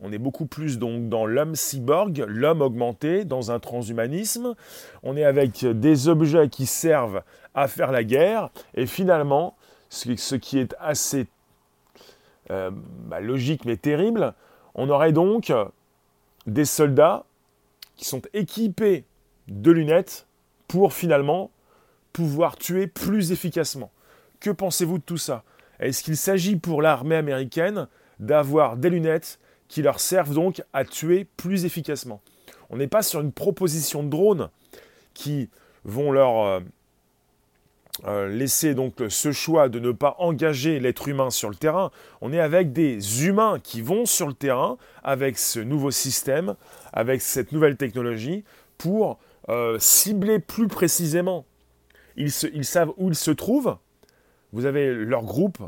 On 0.00 0.12
est 0.12 0.18
beaucoup 0.18 0.46
plus 0.46 0.78
donc 0.78 1.08
dans 1.08 1.26
l'homme 1.26 1.54
cyborg, 1.54 2.24
l'homme 2.26 2.62
augmenté, 2.62 3.24
dans 3.24 3.50
un 3.50 3.60
transhumanisme. 3.60 4.54
On 5.02 5.16
est 5.16 5.24
avec 5.24 5.64
des 5.64 6.08
objets 6.08 6.48
qui 6.48 6.66
servent 6.66 7.22
à 7.54 7.68
faire 7.68 7.92
la 7.92 8.02
guerre. 8.02 8.50
Et 8.74 8.86
finalement, 8.86 9.56
ce 9.90 10.34
qui 10.36 10.58
est 10.58 10.74
assez 10.80 11.26
euh, 12.50 12.70
bah, 12.72 13.20
logique 13.20 13.64
mais 13.64 13.76
terrible, 13.76 14.34
on 14.74 14.88
aurait 14.88 15.12
donc 15.12 15.52
des 16.46 16.64
soldats 16.64 17.24
qui 17.96 18.06
sont 18.06 18.22
équipés 18.32 19.04
de 19.48 19.70
lunettes 19.70 20.26
pour 20.66 20.94
finalement 20.94 21.50
pouvoir 22.12 22.56
tuer 22.56 22.86
plus 22.86 23.32
efficacement. 23.32 23.90
Que 24.40 24.50
pensez-vous 24.50 24.98
de 24.98 25.02
tout 25.02 25.18
ça? 25.18 25.44
Est-ce 25.80 26.02
qu'il 26.02 26.16
s'agit 26.16 26.56
pour 26.56 26.82
l'armée 26.82 27.16
américaine 27.16 27.88
d'avoir 28.18 28.76
des 28.76 28.90
lunettes 28.90 29.38
qui 29.70 29.82
leur 29.82 30.00
servent 30.00 30.34
donc 30.34 30.62
à 30.72 30.84
tuer 30.84 31.26
plus 31.36 31.64
efficacement. 31.64 32.20
On 32.68 32.76
n'est 32.76 32.88
pas 32.88 33.02
sur 33.02 33.20
une 33.20 33.32
proposition 33.32 34.02
de 34.02 34.08
drones 34.08 34.50
qui 35.14 35.48
vont 35.84 36.10
leur 36.10 36.44
euh, 36.44 36.60
euh, 38.06 38.28
laisser 38.28 38.74
donc 38.74 38.94
ce 39.08 39.30
choix 39.30 39.68
de 39.68 39.78
ne 39.78 39.92
pas 39.92 40.16
engager 40.18 40.80
l'être 40.80 41.06
humain 41.06 41.30
sur 41.30 41.48
le 41.48 41.54
terrain. 41.54 41.92
On 42.20 42.32
est 42.32 42.40
avec 42.40 42.72
des 42.72 43.24
humains 43.26 43.60
qui 43.62 43.80
vont 43.80 44.06
sur 44.06 44.26
le 44.26 44.34
terrain 44.34 44.76
avec 45.04 45.38
ce 45.38 45.60
nouveau 45.60 45.92
système, 45.92 46.56
avec 46.92 47.22
cette 47.22 47.52
nouvelle 47.52 47.76
technologie 47.76 48.44
pour 48.76 49.20
euh, 49.48 49.78
cibler 49.78 50.40
plus 50.40 50.66
précisément. 50.66 51.46
Ils, 52.16 52.32
ils, 52.52 52.64
savent 52.64 52.92
où 52.96 53.08
ils 53.08 53.14
se 53.14 53.30
trouvent. 53.30 53.76
Vous 54.52 54.66
avez 54.66 54.92
leur 54.92 55.22
groupe, 55.22 55.58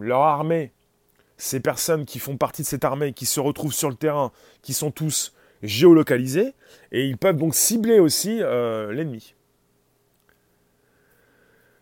leur 0.00 0.20
armée 0.20 0.72
ces 1.36 1.60
personnes 1.60 2.04
qui 2.04 2.18
font 2.18 2.36
partie 2.36 2.62
de 2.62 2.66
cette 2.66 2.84
armée, 2.84 3.12
qui 3.12 3.26
se 3.26 3.40
retrouvent 3.40 3.74
sur 3.74 3.88
le 3.88 3.96
terrain, 3.96 4.32
qui 4.62 4.72
sont 4.72 4.90
tous 4.90 5.32
géolocalisés, 5.62 6.54
et 6.92 7.06
ils 7.06 7.16
peuvent 7.16 7.36
donc 7.36 7.54
cibler 7.54 7.98
aussi 7.98 8.40
euh, 8.42 8.92
l'ennemi. 8.92 9.34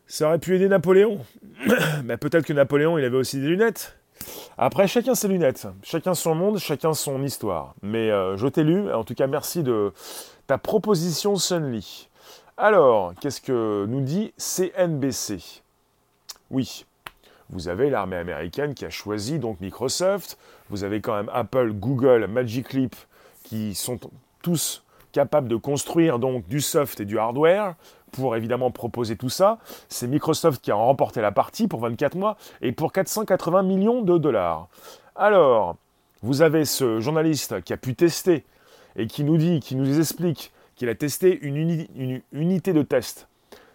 Ça 0.06 0.28
aurait 0.28 0.38
pu 0.38 0.54
aider 0.56 0.68
Napoléon. 0.68 1.24
Mais 2.04 2.16
peut-être 2.16 2.44
que 2.44 2.52
Napoléon, 2.52 2.98
il 2.98 3.04
avait 3.04 3.16
aussi 3.16 3.40
des 3.40 3.46
lunettes. 3.46 3.96
Après, 4.58 4.86
chacun 4.86 5.14
ses 5.14 5.28
lunettes, 5.28 5.66
chacun 5.82 6.14
son 6.14 6.34
monde, 6.34 6.58
chacun 6.58 6.94
son 6.94 7.22
histoire. 7.22 7.74
Mais 7.82 8.10
euh, 8.10 8.36
je 8.36 8.46
t'ai 8.46 8.62
lu, 8.62 8.92
en 8.92 9.04
tout 9.04 9.14
cas 9.14 9.26
merci 9.26 9.62
de 9.62 9.92
ta 10.46 10.58
proposition 10.58 11.36
Sunly. 11.36 12.08
Alors, 12.56 13.14
qu'est-ce 13.20 13.40
que 13.40 13.86
nous 13.88 14.02
dit 14.02 14.32
CNBC 14.36 15.62
Oui, 16.50 16.84
vous 17.50 17.68
avez 17.68 17.90
l'armée 17.90 18.16
américaine 18.16 18.74
qui 18.74 18.84
a 18.84 18.90
choisi 18.90 19.38
donc 19.38 19.60
Microsoft, 19.60 20.38
vous 20.70 20.84
avez 20.84 21.00
quand 21.00 21.14
même 21.14 21.30
Apple, 21.32 21.72
Google, 21.72 22.26
Magic 22.26 22.72
Leap 22.72 22.96
qui 23.44 23.74
sont 23.74 23.98
tous 24.42 24.82
capables 25.12 25.48
de 25.48 25.56
construire 25.56 26.18
donc 26.18 26.46
du 26.48 26.60
soft 26.60 27.00
et 27.00 27.04
du 27.04 27.18
hardware 27.18 27.74
pour 28.12 28.36
évidemment 28.36 28.70
proposer 28.70 29.16
tout 29.16 29.28
ça. 29.28 29.58
C'est 29.88 30.06
Microsoft 30.06 30.62
qui 30.62 30.70
a 30.70 30.74
remporté 30.74 31.20
la 31.20 31.32
partie 31.32 31.68
pour 31.68 31.80
24 31.80 32.16
mois 32.16 32.36
et 32.60 32.72
pour 32.72 32.92
480 32.92 33.62
millions 33.62 34.02
de 34.02 34.18
dollars. 34.18 34.68
Alors, 35.16 35.76
vous 36.22 36.42
avez 36.42 36.64
ce 36.64 37.00
journaliste 37.00 37.62
qui 37.62 37.72
a 37.72 37.76
pu 37.76 37.94
tester 37.94 38.44
et 38.96 39.06
qui 39.06 39.24
nous 39.24 39.36
dit, 39.36 39.60
qui 39.60 39.76
nous 39.76 39.98
explique 39.98 40.52
qu'il 40.76 40.88
a 40.88 40.94
testé 40.94 41.38
une, 41.42 41.86
une 41.96 42.22
unité 42.32 42.72
de 42.72 42.82
test 42.82 43.28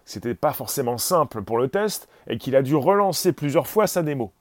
c'était 0.08 0.34
pas 0.34 0.54
forcément 0.54 0.98
simple 0.98 1.44
pour 1.44 1.58
le 1.60 1.68
test 1.68 2.08
et 2.28 2.38
qu'il 2.38 2.56
a 2.56 2.62
dû 2.62 2.76
relancer 2.76 3.34
plusieurs 3.34 3.68
fois 3.68 3.88
sa 3.88 4.02
démo. 4.02 4.32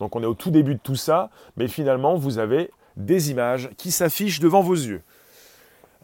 Donc 0.00 0.16
on 0.16 0.22
est 0.22 0.26
au 0.26 0.34
tout 0.34 0.50
début 0.50 0.74
de 0.74 0.80
tout 0.80 0.96
ça, 0.96 1.30
mais 1.56 1.68
finalement 1.68 2.16
vous 2.16 2.38
avez 2.38 2.70
des 2.96 3.30
images 3.30 3.70
qui 3.76 3.92
s'affichent 3.92 4.40
devant 4.40 4.60
vos 4.60 4.74
yeux. 4.74 5.02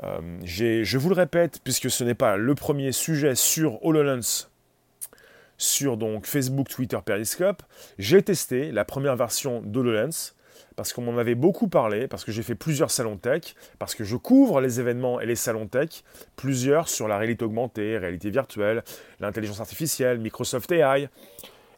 Euh, 0.05 0.21
je 0.45 0.99
vous 0.99 1.09
le 1.09 1.15
répète, 1.15 1.61
puisque 1.65 1.91
ce 1.91 2.05
n'est 2.05 2.15
pas 2.15 2.37
le 2.37 2.55
premier 2.55 2.93
sujet 2.93 3.35
sur 3.35 3.85
HoloLens 3.85 4.49
sur 5.59 5.97
donc 5.97 6.27
Facebook, 6.27 6.69
Twitter, 6.69 6.99
Periscope. 7.05 7.63
J'ai 7.99 8.23
testé 8.23 8.71
la 8.73 8.85
première 8.85 9.17
version 9.17 9.63
d'HoloLens 9.63 10.35
parce 10.77 10.93
qu'on 10.93 11.03
m'en 11.03 11.19
avait 11.19 11.35
beaucoup 11.35 11.69
parlé, 11.69 12.07
parce 12.07 12.25
que 12.25 12.33
j'ai 12.33 12.43
fait 12.43 12.55
plusieurs 12.55 12.91
salons 12.91 13.17
tech, 13.17 13.55
parce 13.79 13.95
que 13.95 14.05
je 14.05 14.17
couvre 14.17 14.61
les 14.61 14.79
événements 14.79 15.21
et 15.21 15.27
les 15.27 15.35
salons 15.35 15.67
tech, 15.67 16.05
plusieurs 16.37 16.89
sur 16.89 17.09
la 17.09 17.17
réalité 17.17 17.45
augmentée, 17.45 17.99
réalité 17.99 18.31
virtuelle, 18.31 18.85
l'intelligence 19.19 19.61
artificielle, 19.61 20.19
Microsoft 20.19 20.71
AI. 20.71 21.09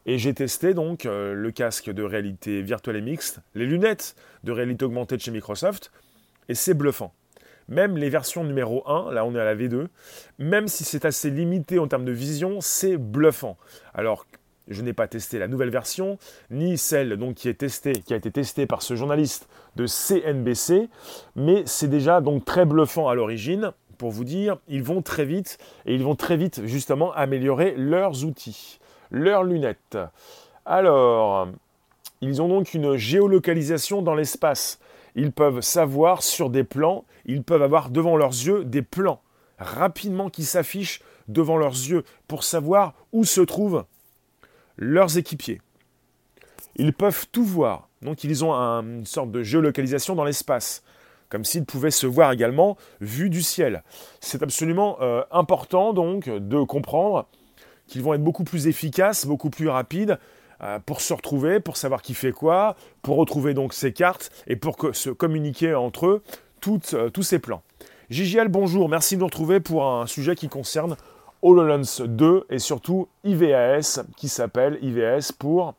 Et 0.05 0.17
j'ai 0.17 0.33
testé 0.33 0.73
donc 0.73 1.05
euh, 1.05 1.33
le 1.33 1.51
casque 1.51 1.89
de 1.89 2.03
réalité 2.03 2.61
virtuelle 2.61 2.97
et 2.97 3.01
mixte, 3.01 3.39
les 3.55 3.65
lunettes 3.65 4.15
de 4.43 4.51
réalité 4.51 4.85
augmentée 4.85 5.15
de 5.15 5.21
chez 5.21 5.31
Microsoft, 5.31 5.91
et 6.49 6.55
c'est 6.55 6.73
bluffant. 6.73 7.13
Même 7.69 7.97
les 7.97 8.09
versions 8.09 8.43
numéro 8.43 8.83
1, 8.89 9.11
là 9.13 9.23
on 9.23 9.35
est 9.35 9.39
à 9.39 9.45
la 9.45 9.55
V2, 9.55 9.87
même 10.39 10.67
si 10.67 10.83
c'est 10.83 11.05
assez 11.05 11.29
limité 11.29 11.77
en 11.77 11.87
termes 11.87 12.05
de 12.05 12.11
vision, 12.11 12.59
c'est 12.61 12.97
bluffant. 12.97 13.57
Alors 13.93 14.25
je 14.69 14.81
n'ai 14.81 14.93
pas 14.93 15.07
testé 15.07 15.39
la 15.39 15.47
nouvelle 15.47 15.69
version, 15.69 16.17
ni 16.51 16.77
celle 16.77 17.17
donc 17.17 17.35
qui 17.35 17.49
est 17.49 17.55
testée, 17.55 17.93
qui 17.93 18.13
a 18.13 18.17
été 18.17 18.31
testée 18.31 18.65
par 18.65 18.81
ce 18.81 18.95
journaliste 18.95 19.49
de 19.75 19.85
CNBC, 19.85 20.89
mais 21.35 21.63
c'est 21.65 21.87
déjà 21.87 22.21
donc 22.21 22.45
très 22.45 22.65
bluffant 22.65 23.07
à 23.07 23.15
l'origine. 23.15 23.71
Pour 23.97 24.11
vous 24.11 24.23
dire, 24.23 24.57
ils 24.69 24.83
vont 24.83 25.01
très 25.01 25.25
vite 25.25 25.57
et 25.85 25.93
ils 25.93 26.03
vont 26.03 26.15
très 26.15 26.37
vite 26.37 26.61
justement 26.65 27.11
améliorer 27.11 27.73
leurs 27.75 28.23
outils, 28.23 28.79
leurs 29.11 29.43
lunettes. 29.43 29.97
Alors, 30.65 31.49
ils 32.21 32.41
ont 32.41 32.47
donc 32.47 32.73
une 32.73 32.95
géolocalisation 32.95 34.01
dans 34.01 34.15
l'espace. 34.15 34.79
Ils 35.15 35.33
peuvent 35.33 35.59
savoir 35.59 36.23
sur 36.23 36.49
des 36.49 36.63
plans, 36.63 37.03
ils 37.25 37.43
peuvent 37.43 37.63
avoir 37.63 37.89
devant 37.89 38.15
leurs 38.15 38.29
yeux 38.29 38.63
des 38.63 38.83
plans 38.83 39.21
rapidement 39.59 40.29
qui 40.29 40.43
s'affichent 40.43 41.01
devant 41.27 41.57
leurs 41.57 41.73
yeux 41.73 42.03
pour 42.27 42.43
savoir 42.43 42.93
où 43.11 43.25
se 43.25 43.41
trouvent 43.41 43.83
leurs 44.79 45.17
équipiers. 45.17 45.61
Ils 46.75 46.93
peuvent 46.93 47.27
tout 47.31 47.43
voir, 47.43 47.89
donc 48.01 48.23
ils 48.23 48.43
ont 48.43 48.53
une 48.53 49.05
sorte 49.05 49.31
de 49.31 49.43
géolocalisation 49.43 50.15
dans 50.15 50.23
l'espace, 50.23 50.81
comme 51.27 51.45
s'ils 51.45 51.65
pouvaient 51.65 51.91
se 51.91 52.07
voir 52.07 52.31
également 52.31 52.77
vu 53.01 53.29
du 53.29 53.43
ciel. 53.43 53.83
C'est 54.21 54.41
absolument 54.41 54.97
euh, 55.01 55.23
important 55.31 55.93
donc 55.93 56.29
de 56.29 56.63
comprendre 56.63 57.27
qu'ils 57.85 58.01
vont 58.01 58.13
être 58.13 58.23
beaucoup 58.23 58.43
plus 58.43 58.67
efficaces, 58.67 59.25
beaucoup 59.25 59.49
plus 59.49 59.67
rapides 59.67 60.17
euh, 60.61 60.79
pour 60.79 61.01
se 61.01 61.13
retrouver, 61.13 61.59
pour 61.59 61.77
savoir 61.77 62.01
qui 62.01 62.13
fait 62.13 62.31
quoi, 62.31 62.75
pour 63.01 63.17
retrouver 63.17 63.53
donc 63.53 63.73
ces 63.73 63.91
cartes 63.91 64.31
et 64.47 64.55
pour 64.55 64.77
se 64.93 65.09
communiquer 65.09 65.75
entre 65.75 66.07
eux 66.07 66.23
euh, 66.93 67.09
tous 67.09 67.23
ces 67.23 67.39
plans. 67.39 67.61
JGL, 68.09 68.47
bonjour, 68.47 68.89
merci 68.89 69.15
de 69.15 69.19
nous 69.19 69.27
retrouver 69.27 69.59
pour 69.59 69.85
un 69.85 70.07
sujet 70.07 70.35
qui 70.35 70.49
concerne 70.49 70.97
HoloLens 71.41 72.01
2 72.01 72.45
et 72.49 72.59
surtout 72.59 73.07
IVAS 73.23 74.03
qui 74.17 74.27
s'appelle 74.29 74.77
IVAS 74.81 75.31
pour 75.37 75.73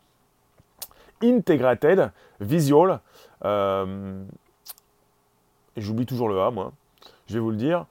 Integrated 1.22 2.10
Visual. 2.40 3.00
Euh, 3.44 4.22
et 5.76 5.80
j'oublie 5.80 6.06
toujours 6.06 6.28
le 6.28 6.40
A, 6.40 6.50
moi. 6.50 6.72
Je 7.26 7.34
vais 7.34 7.40
vous 7.40 7.50
le 7.50 7.56
dire. 7.56 7.86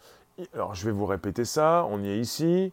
Alors, 0.54 0.74
je 0.74 0.86
vais 0.86 0.92
vous 0.92 1.06
répéter 1.06 1.46
ça. 1.46 1.86
On 1.90 2.02
y 2.04 2.10
est 2.10 2.20
ici. 2.20 2.72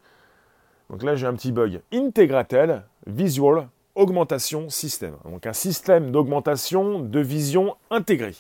Donc 0.90 1.02
là, 1.02 1.14
j'ai 1.16 1.26
un 1.26 1.34
petit 1.34 1.52
bug. 1.52 1.80
Integrated 1.92 2.82
Visual 3.06 3.68
Augmentation 3.94 4.68
System. 4.68 5.16
Donc 5.24 5.46
un 5.46 5.52
système 5.52 6.10
d'augmentation 6.10 7.00
de 7.00 7.20
vision 7.20 7.76
intégré. 7.90 8.34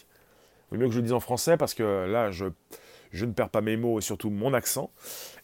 Il 0.70 0.78
mieux 0.78 0.86
que 0.86 0.92
je 0.92 0.98
le 0.98 1.02
dise 1.02 1.12
en 1.12 1.20
français 1.20 1.56
parce 1.56 1.74
que 1.74 2.06
là, 2.06 2.30
je 2.30 2.44
ne 3.24 3.32
perds 3.32 3.48
pas 3.48 3.60
mes 3.60 3.76
mots 3.76 3.98
et 3.98 4.02
surtout 4.02 4.30
mon 4.30 4.52
accent. 4.52 4.90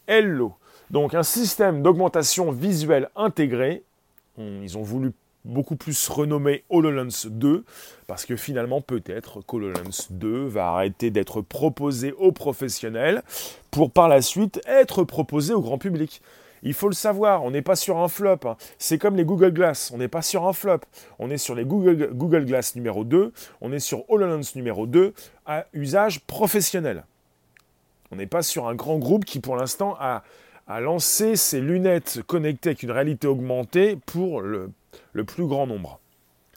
Hello. 0.07 0.53
Donc 0.93 1.15
un 1.15 1.23
système 1.23 1.81
d'augmentation 1.81 2.51
visuelle 2.51 3.09
intégré. 3.15 3.81
Ils 4.37 4.77
ont 4.77 4.83
voulu 4.83 5.11
beaucoup 5.43 5.75
plus 5.75 6.07
renommer 6.07 6.63
HoloLens 6.69 7.25
2 7.25 7.65
parce 8.05 8.27
que 8.27 8.35
finalement 8.35 8.79
peut-être 8.79 9.41
qu'HoloLens 9.41 10.09
2 10.11 10.45
va 10.45 10.67
arrêter 10.67 11.09
d'être 11.09 11.41
proposé 11.41 12.11
aux 12.11 12.31
professionnels 12.31 13.23
pour 13.71 13.89
par 13.89 14.07
la 14.07 14.21
suite 14.21 14.61
être 14.67 15.03
proposé 15.03 15.55
au 15.55 15.61
grand 15.61 15.79
public. 15.79 16.21
Il 16.61 16.75
faut 16.75 16.89
le 16.89 16.93
savoir, 16.93 17.43
on 17.43 17.49
n'est 17.49 17.63
pas 17.63 17.75
sur 17.75 17.97
un 17.97 18.07
flop. 18.07 18.41
Hein. 18.45 18.55
C'est 18.77 18.99
comme 18.99 19.15
les 19.15 19.25
Google 19.25 19.51
Glass, 19.51 19.89
on 19.95 19.97
n'est 19.97 20.07
pas 20.07 20.21
sur 20.21 20.47
un 20.47 20.53
flop. 20.53 20.81
On 21.17 21.31
est 21.31 21.39
sur 21.39 21.55
les 21.55 21.65
Google, 21.65 22.11
Google 22.13 22.45
Glass 22.45 22.75
numéro 22.75 23.03
2, 23.03 23.33
on 23.61 23.73
est 23.73 23.79
sur 23.79 24.07
HoloLens 24.11 24.53
numéro 24.53 24.85
2 24.85 25.15
à 25.47 25.65
usage 25.73 26.19
professionnel. 26.21 27.03
On 28.11 28.17
n'est 28.17 28.27
pas 28.27 28.43
sur 28.43 28.67
un 28.67 28.75
grand 28.75 28.99
groupe 28.99 29.25
qui 29.25 29.39
pour 29.39 29.55
l'instant 29.55 29.97
a 29.99 30.21
à 30.67 30.79
lancer 30.79 31.35
ses 31.35 31.61
lunettes 31.61 32.21
connectées 32.25 32.69
avec 32.69 32.83
une 32.83 32.91
réalité 32.91 33.27
augmentée 33.27 33.97
pour 34.05 34.41
le, 34.41 34.71
plus 35.25 35.45
grand 35.45 35.67
nombre. 35.67 35.99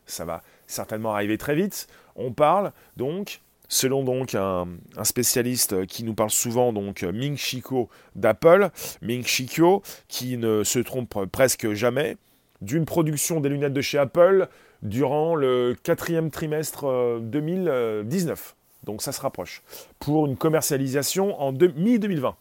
Ça 0.07 0.25
va 0.25 0.43
certainement 0.67 1.15
arriver 1.15 1.39
très 1.39 1.55
vite. 1.55 1.89
On 2.15 2.33
parle 2.33 2.73
donc, 2.97 3.41
selon 3.69 4.25
un, 4.35 5.05
spécialiste 5.05 5.87
qui 5.87 6.05
nous 6.05 6.15
parle 6.15 6.31
souvent, 6.31 6.73
donc 6.73 7.03
Ming 7.03 7.37
Chico 7.37 7.89
d'Apple, 8.15 8.71
Ming 9.03 9.25
Chico, 9.25 9.83
qui 10.09 10.37
ne 10.37 10.63
se 10.63 10.79
trompe 10.79 11.27
presque 11.27 11.73
jamais, 11.73 12.17
d'une 12.63 12.85
production 12.85 13.41
des 13.41 13.49
lunettes 13.49 13.75
de 13.75 13.81
chez 13.81 13.99
Apple 13.99 14.49
durant 14.83 15.35
le 15.35 15.77
quatrième 15.83 16.31
trimestre 16.31 17.19
2019. 17.21 18.39
Euh, 18.39 18.85
donc 18.85 19.03
ça 19.03 19.13
se 19.13 19.21
rapproche. 19.21 19.63
Pour 19.99 20.27
une 20.27 20.37
commercialisation 20.37 21.41
en 21.41 21.53
mi-2020 21.53 22.35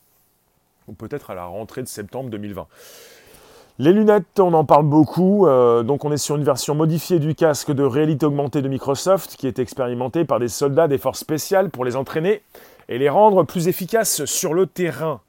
ou 0.87 0.93
peut-être 0.93 1.31
à 1.31 1.35
la 1.35 1.45
rentrée 1.45 1.81
de 1.81 1.87
septembre 1.87 2.29
2020. 2.29 2.67
Les 3.77 3.91
lunettes, 3.91 4.39
on 4.39 4.53
en 4.53 4.63
parle 4.63 4.85
beaucoup. 4.85 5.47
Euh, 5.47 5.83
donc, 5.83 6.05
on 6.05 6.11
est 6.13 6.17
sur 6.17 6.37
une 6.37 6.45
version 6.45 6.75
modifiée 6.75 7.19
du 7.19 7.35
casque 7.35 7.71
de 7.71 7.83
réalité 7.83 8.25
augmentée 8.25 8.61
de 8.61 8.69
Microsoft 8.69 9.35
qui 9.35 9.47
est 9.47 9.59
expérimenté 9.59 10.23
par 10.23 10.39
des 10.39 10.47
soldats 10.47 10.87
des 10.87 10.97
forces 10.97 11.19
spéciales 11.19 11.69
pour 11.69 11.83
les 11.83 11.97
entraîner 11.97 12.41
et 12.87 12.97
les 12.97 13.09
rendre 13.09 13.43
plus 13.43 13.67
efficaces 13.67 14.23
sur 14.23 14.53
le 14.53 14.65
terrain. 14.65 15.19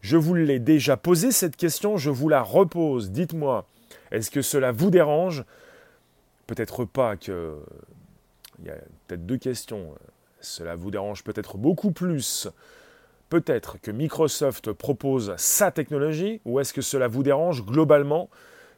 Je 0.00 0.16
vous 0.16 0.34
l'ai 0.34 0.58
déjà 0.58 0.96
posé 0.96 1.30
cette 1.30 1.56
question, 1.56 1.96
je 1.96 2.10
vous 2.10 2.28
la 2.28 2.42
repose. 2.42 3.12
Dites-moi, 3.12 3.66
est-ce 4.10 4.32
que 4.32 4.42
cela 4.42 4.72
vous 4.72 4.90
dérange? 4.90 5.44
Peut-être 6.48 6.84
pas 6.84 7.16
que. 7.16 7.54
Il 8.58 8.66
y 8.66 8.70
a 8.70 8.74
peut-être 9.06 9.26
deux 9.26 9.38
questions. 9.38 9.94
Cela 10.40 10.74
vous 10.74 10.90
dérange 10.90 11.22
peut-être 11.22 11.56
beaucoup 11.56 11.92
plus 11.92 12.48
peut-être 13.34 13.80
que 13.80 13.90
Microsoft 13.90 14.70
propose 14.70 15.34
sa 15.38 15.72
technologie 15.72 16.40
ou 16.44 16.60
est-ce 16.60 16.72
que 16.72 16.82
cela 16.82 17.08
vous 17.08 17.24
dérange 17.24 17.64
globalement 17.66 18.30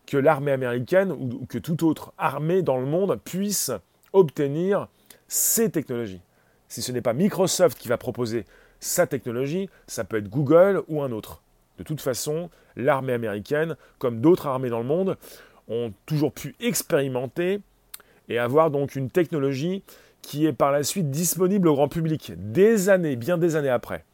que 0.06 0.16
l'armée 0.16 0.52
américaine 0.52 1.12
ou 1.12 1.44
que 1.46 1.58
toute 1.58 1.82
autre 1.82 2.14
armée 2.16 2.62
dans 2.62 2.78
le 2.78 2.86
monde 2.86 3.20
puisse 3.22 3.70
obtenir 4.14 4.88
ces 5.28 5.70
technologies? 5.70 6.22
Si 6.68 6.80
ce 6.80 6.90
n'est 6.90 7.02
pas 7.02 7.12
Microsoft 7.12 7.76
qui 7.76 7.88
va 7.88 7.98
proposer 7.98 8.46
sa 8.80 9.06
technologie, 9.06 9.68
ça 9.86 10.04
peut 10.04 10.16
être 10.16 10.30
Google 10.30 10.82
ou 10.88 11.02
un 11.02 11.12
autre. 11.12 11.42
De 11.76 11.82
toute 11.82 12.00
façon, 12.00 12.48
l'armée 12.76 13.12
américaine, 13.12 13.76
comme 13.98 14.22
d'autres 14.22 14.46
armées 14.46 14.70
dans 14.70 14.80
le 14.80 14.86
monde, 14.86 15.18
ont 15.68 15.92
toujours 16.06 16.32
pu 16.32 16.54
expérimenter 16.60 17.60
et 18.30 18.38
avoir 18.38 18.70
donc 18.70 18.96
une 18.96 19.10
technologie 19.10 19.82
qui 20.22 20.46
est 20.46 20.54
par 20.54 20.72
la 20.72 20.82
suite 20.82 21.10
disponible 21.10 21.68
au 21.68 21.74
grand 21.74 21.88
public 21.88 22.32
des 22.38 22.88
années, 22.88 23.16
bien 23.16 23.36
des 23.36 23.54
années 23.54 23.68
après. 23.68 24.06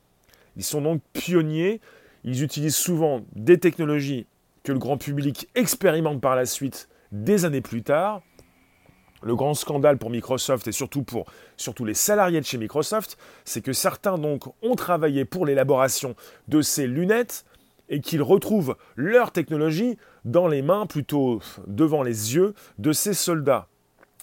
Ils 0.57 0.65
sont 0.65 0.83
donc 0.83 1.03
pionniers. 1.13 1.81
Ils 2.25 2.43
utilisent 2.43 2.77
souvent 2.77 3.23
des 3.35 3.59
technologies 3.59 4.27
que 4.63 4.73
le 4.73 4.79
grand 4.79 4.97
public 4.97 5.49
expérimente 5.55 6.21
par 6.21 6.37
la 6.37 6.47
suite 6.47 6.89
des 7.11 7.45
années 7.45 7.61
plus 7.61 7.83
tard. 7.83 8.23
Le 9.23 9.37
grand 9.37 9.55
scandale 9.55 9.99
pour 9.99 10.11
Microsoft 10.11 10.67
et 10.67 10.73
surtout 10.73 11.05
pour 11.05 11.27
surtout 11.57 11.85
les 11.85 11.95
salariés 11.95 12.41
de 12.41 12.47
chez 12.47 12.59
Microsoft, 12.59 13.19
c'est 13.45 13.61
que 13.61 13.73
certains 13.73 14.19
donc 14.19 14.47
ont 14.63 14.75
travaillé 14.75 15.25
pour 15.25 15.47
l'élaboration 15.47 16.17
de 16.49 16.61
ces 16.61 16.87
lunettes 16.87 17.45
et 17.89 18.01
qu'ils 18.01 18.23
retrouvent 18.23 18.77
leur 18.97 19.31
technologie 19.31 19.97
dans 20.25 20.49
les 20.49 20.63
mains, 20.63 20.87
plutôt 20.87 21.41
devant 21.67 22.03
les 22.03 22.35
yeux 22.35 22.55
de 22.79 22.93
ces 22.93 23.15
soldats 23.15 23.69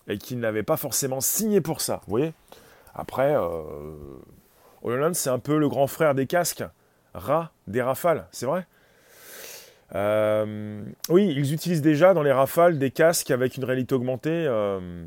et 0.08 0.18
qu'ils 0.18 0.40
n'avaient 0.40 0.64
pas 0.64 0.78
forcément 0.78 1.22
signé 1.22 1.62
pour 1.62 1.82
ça. 1.82 2.02
Vous 2.08 2.12
voyez? 2.12 2.34
Après, 2.96 3.36
euh, 3.36 3.94
HoloLens, 4.84 5.14
c'est 5.14 5.30
un 5.30 5.40
peu 5.40 5.58
le 5.58 5.68
grand 5.68 5.88
frère 5.88 6.16
des 6.16 6.28
casques, 6.28 6.64
rat 7.14 7.52
des 7.68 7.82
rafales, 7.82 8.28
c'est 8.32 8.46
vrai 8.46 8.66
euh, 9.96 10.84
Oui, 11.10 11.34
ils 11.36 11.54
utilisent 11.54 11.82
déjà 11.82 12.14
dans 12.14 12.24
les 12.24 12.32
rafales 12.32 12.78
des 12.78 12.92
casques 12.92 13.32
avec 13.32 13.58
une 13.58 13.64
réalité 13.64 13.96
augmentée. 13.96 14.46
Euh. 14.48 15.06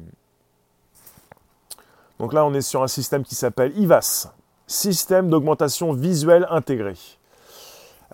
Donc 2.18 2.32
là, 2.32 2.44
on 2.44 2.54
est 2.54 2.60
sur 2.60 2.82
un 2.82 2.88
système 2.88 3.24
qui 3.24 3.34
s'appelle 3.34 3.76
IVAS, 3.76 4.32
système 4.66 5.30
d'augmentation 5.30 5.92
visuelle 5.92 6.46
intégré, 6.50 6.94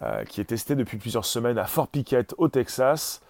euh, 0.02 0.24
qui 0.24 0.40
est 0.40 0.44
testé 0.44 0.74
depuis 0.74 0.98
plusieurs 0.98 1.24
semaines 1.24 1.58
à 1.58 1.64
Fort 1.64 1.88
Pickett 1.88 2.34
au 2.38 2.48
Texas. 2.48 3.20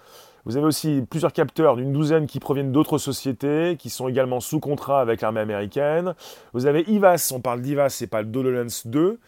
Vous 0.48 0.56
avez 0.56 0.64
aussi 0.64 1.02
plusieurs 1.11 1.34
capteurs 1.34 1.76
d'une 1.76 1.92
douzaine 1.92 2.26
qui 2.26 2.40
proviennent 2.40 2.72
d'autres 2.72 2.96
sociétés, 2.96 3.76
qui 3.78 3.90
sont 3.90 4.08
également 4.08 4.40
sous 4.40 4.61
contrat 4.61 5.02
avec 5.02 5.20
l'armée 5.20 5.40
américaine. 5.40 6.14
Vous 6.54 6.64
avez 6.64 6.84
IVAS, 6.88 7.32
on 7.34 7.40
parle 7.40 7.61
d'IVAS, 7.61 7.90
c'est 7.90 8.06
pas 8.06 8.22
le 8.22 8.28
DoloLens 8.28 8.87
2. 8.87 9.20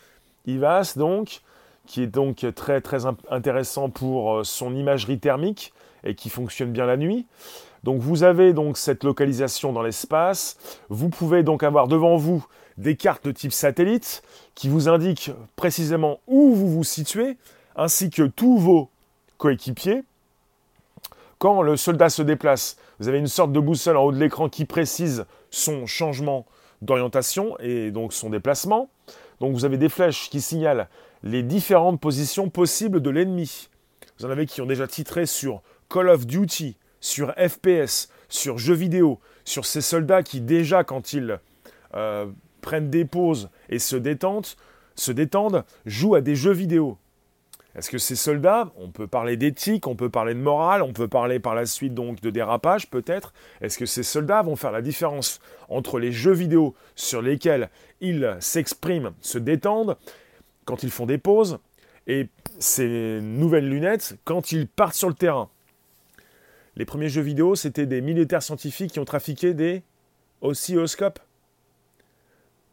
IVAS, 0.47 0.95
donc, 0.97 1.43
qui 1.85 2.03
est 2.03 2.07
donc 2.07 2.47
très 2.55 2.81
très 2.81 3.05
intéressant 3.31 3.91
pour 3.91 4.33
euh, 4.33 4.45
son 4.45 4.75
imagerie 4.75 5.19
thermique 5.19 5.75
et 6.05 6.15
qui 6.15 6.31
fonctionne 6.31 6.73
bien 6.73 6.87
la 6.87 6.97
nuit. 6.97 7.27
Donc 7.85 8.01
vous 8.01 8.23
avez 8.23 8.55
donc 8.55 8.79
cette 8.79 9.05
localisation 9.05 9.75
dans 9.75 9.83
l'espace. 9.83 10.57
Vous 10.89 11.11
pouvez 11.11 11.43
donc 11.43 11.63
avoir 11.63 11.87
devant 11.87 12.17
vous 12.17 12.47
des 12.79 12.97
cartes 12.97 13.27
de 13.27 13.33
type 13.33 13.53
satellite 13.53 14.23
qui 14.55 14.71
vous 14.71 14.89
indiquent 14.89 15.33
précisément 15.55 16.21
où 16.27 16.55
vous 16.55 16.71
vous 16.71 16.85
situez, 16.85 17.37
ainsi 17.77 18.09
que 18.09 18.23
tous 18.23 18.57
vos 18.57 18.89
coéquipiers. 19.37 20.05
Quand 21.41 21.63
le 21.63 21.79
soldat 21.79 22.11
se 22.11 22.21
déplace, 22.21 22.77
vous 22.99 23.09
avez 23.09 23.19
une 23.19 23.27
sorte 23.27 23.51
de 23.51 23.61
boussole 23.61 23.97
en 23.97 24.03
haut 24.03 24.13
de 24.13 24.19
l'écran 24.19 24.51
qui 24.51 24.67
précise 24.67 25.25
son 25.51 25.87
changement 25.87 26.45
d'orientation 26.83 27.59
et 27.61 27.91
donc 27.91 28.13
son 28.13 28.29
déplacement. 28.29 28.91
Donc 29.41 29.55
vous 29.55 29.65
avez 29.65 29.79
des 29.79 29.89
flèches 29.89 30.29
qui 30.29 30.43
signalent 30.43 30.87
les 31.23 31.43
différentes 31.43 31.99
positions 31.99 32.51
possibles 32.51 33.01
de 33.01 33.09
l'ennemi. 33.09 33.71
Vous 34.19 34.27
en 34.27 34.31
avez 34.31 34.45
qui 34.45 34.61
ont 34.61 34.67
déjà 34.67 34.87
titré 34.87 35.25
sur 35.25 35.63
Call 35.89 36.11
of 36.11 36.27
Duty, 36.27 36.77
sur 37.01 37.33
FPS, 37.33 38.11
sur 38.29 38.59
jeux 38.59 38.75
vidéo, 38.75 39.19
sur 39.47 39.65
ces 39.65 39.81
soldats 39.81 40.23
qui 40.23 40.43
déjà 40.43 40.85
quand 40.85 41.15
ils 41.15 41.41
euh, 41.95 42.27
prennent 42.61 42.91
des 42.91 43.07
pauses 43.07 43.49
et 43.71 43.79
se 43.79 43.97
détendent, 43.97 44.47
se 44.95 45.11
détendent, 45.11 45.65
jouent 45.87 46.17
à 46.17 46.21
des 46.21 46.37
jeux 46.37 46.53
vidéo. 46.53 46.99
Est-ce 47.77 47.89
que 47.89 47.99
ces 47.99 48.17
soldats, 48.17 48.73
on 48.77 48.91
peut 48.91 49.07
parler 49.07 49.37
d'éthique, 49.37 49.87
on 49.87 49.95
peut 49.95 50.11
parler 50.11 50.35
de 50.35 50.41
morale, 50.41 50.83
on 50.83 50.93
peut 50.93 51.07
parler 51.07 51.39
par 51.39 51.55
la 51.55 51.67
suite 51.67 51.95
donc 51.95 52.21
de 52.21 52.31
dérapage 52.31 52.91
peut-être, 52.91 53.33
est-ce 53.61 53.79
que 53.79 53.87
ces 53.87 54.03
soldats 54.03 54.43
vont 54.43 54.57
faire 54.57 54.73
la 54.73 54.83
différence 54.83 55.41
entre 55.69 56.01
les 56.01 56.11
jeux 56.11 56.33
vidéo 56.33 56.75
sur 56.97 57.23
lesquels 57.23 57.71
ils 58.01 58.37
s'expriment, 58.41 59.13
se 59.21 59.39
détendent, 59.39 59.97
quand 60.65 60.83
ils 60.83 60.91
font 60.91 61.07
des 61.07 61.19
pauses, 61.19 61.59
et 62.07 62.29
ces 62.59 63.21
nouvelles 63.23 63.69
lunettes 63.69 64.17
quand 64.25 64.51
ils 64.51 64.67
partent 64.67 64.95
sur 64.95 65.09
le 65.09 65.15
terrain? 65.15 65.49
Les 66.75 66.85
premiers 66.85 67.09
jeux 67.09 67.23
vidéo, 67.23 67.55
c'était 67.55 67.87
des 67.87 68.01
militaires 68.01 68.43
scientifiques 68.43 68.93
qui 68.93 68.99
ont 69.01 69.05
trafiqué 69.05 69.55
des 69.55 69.83
oscilloscopes. 70.41 71.21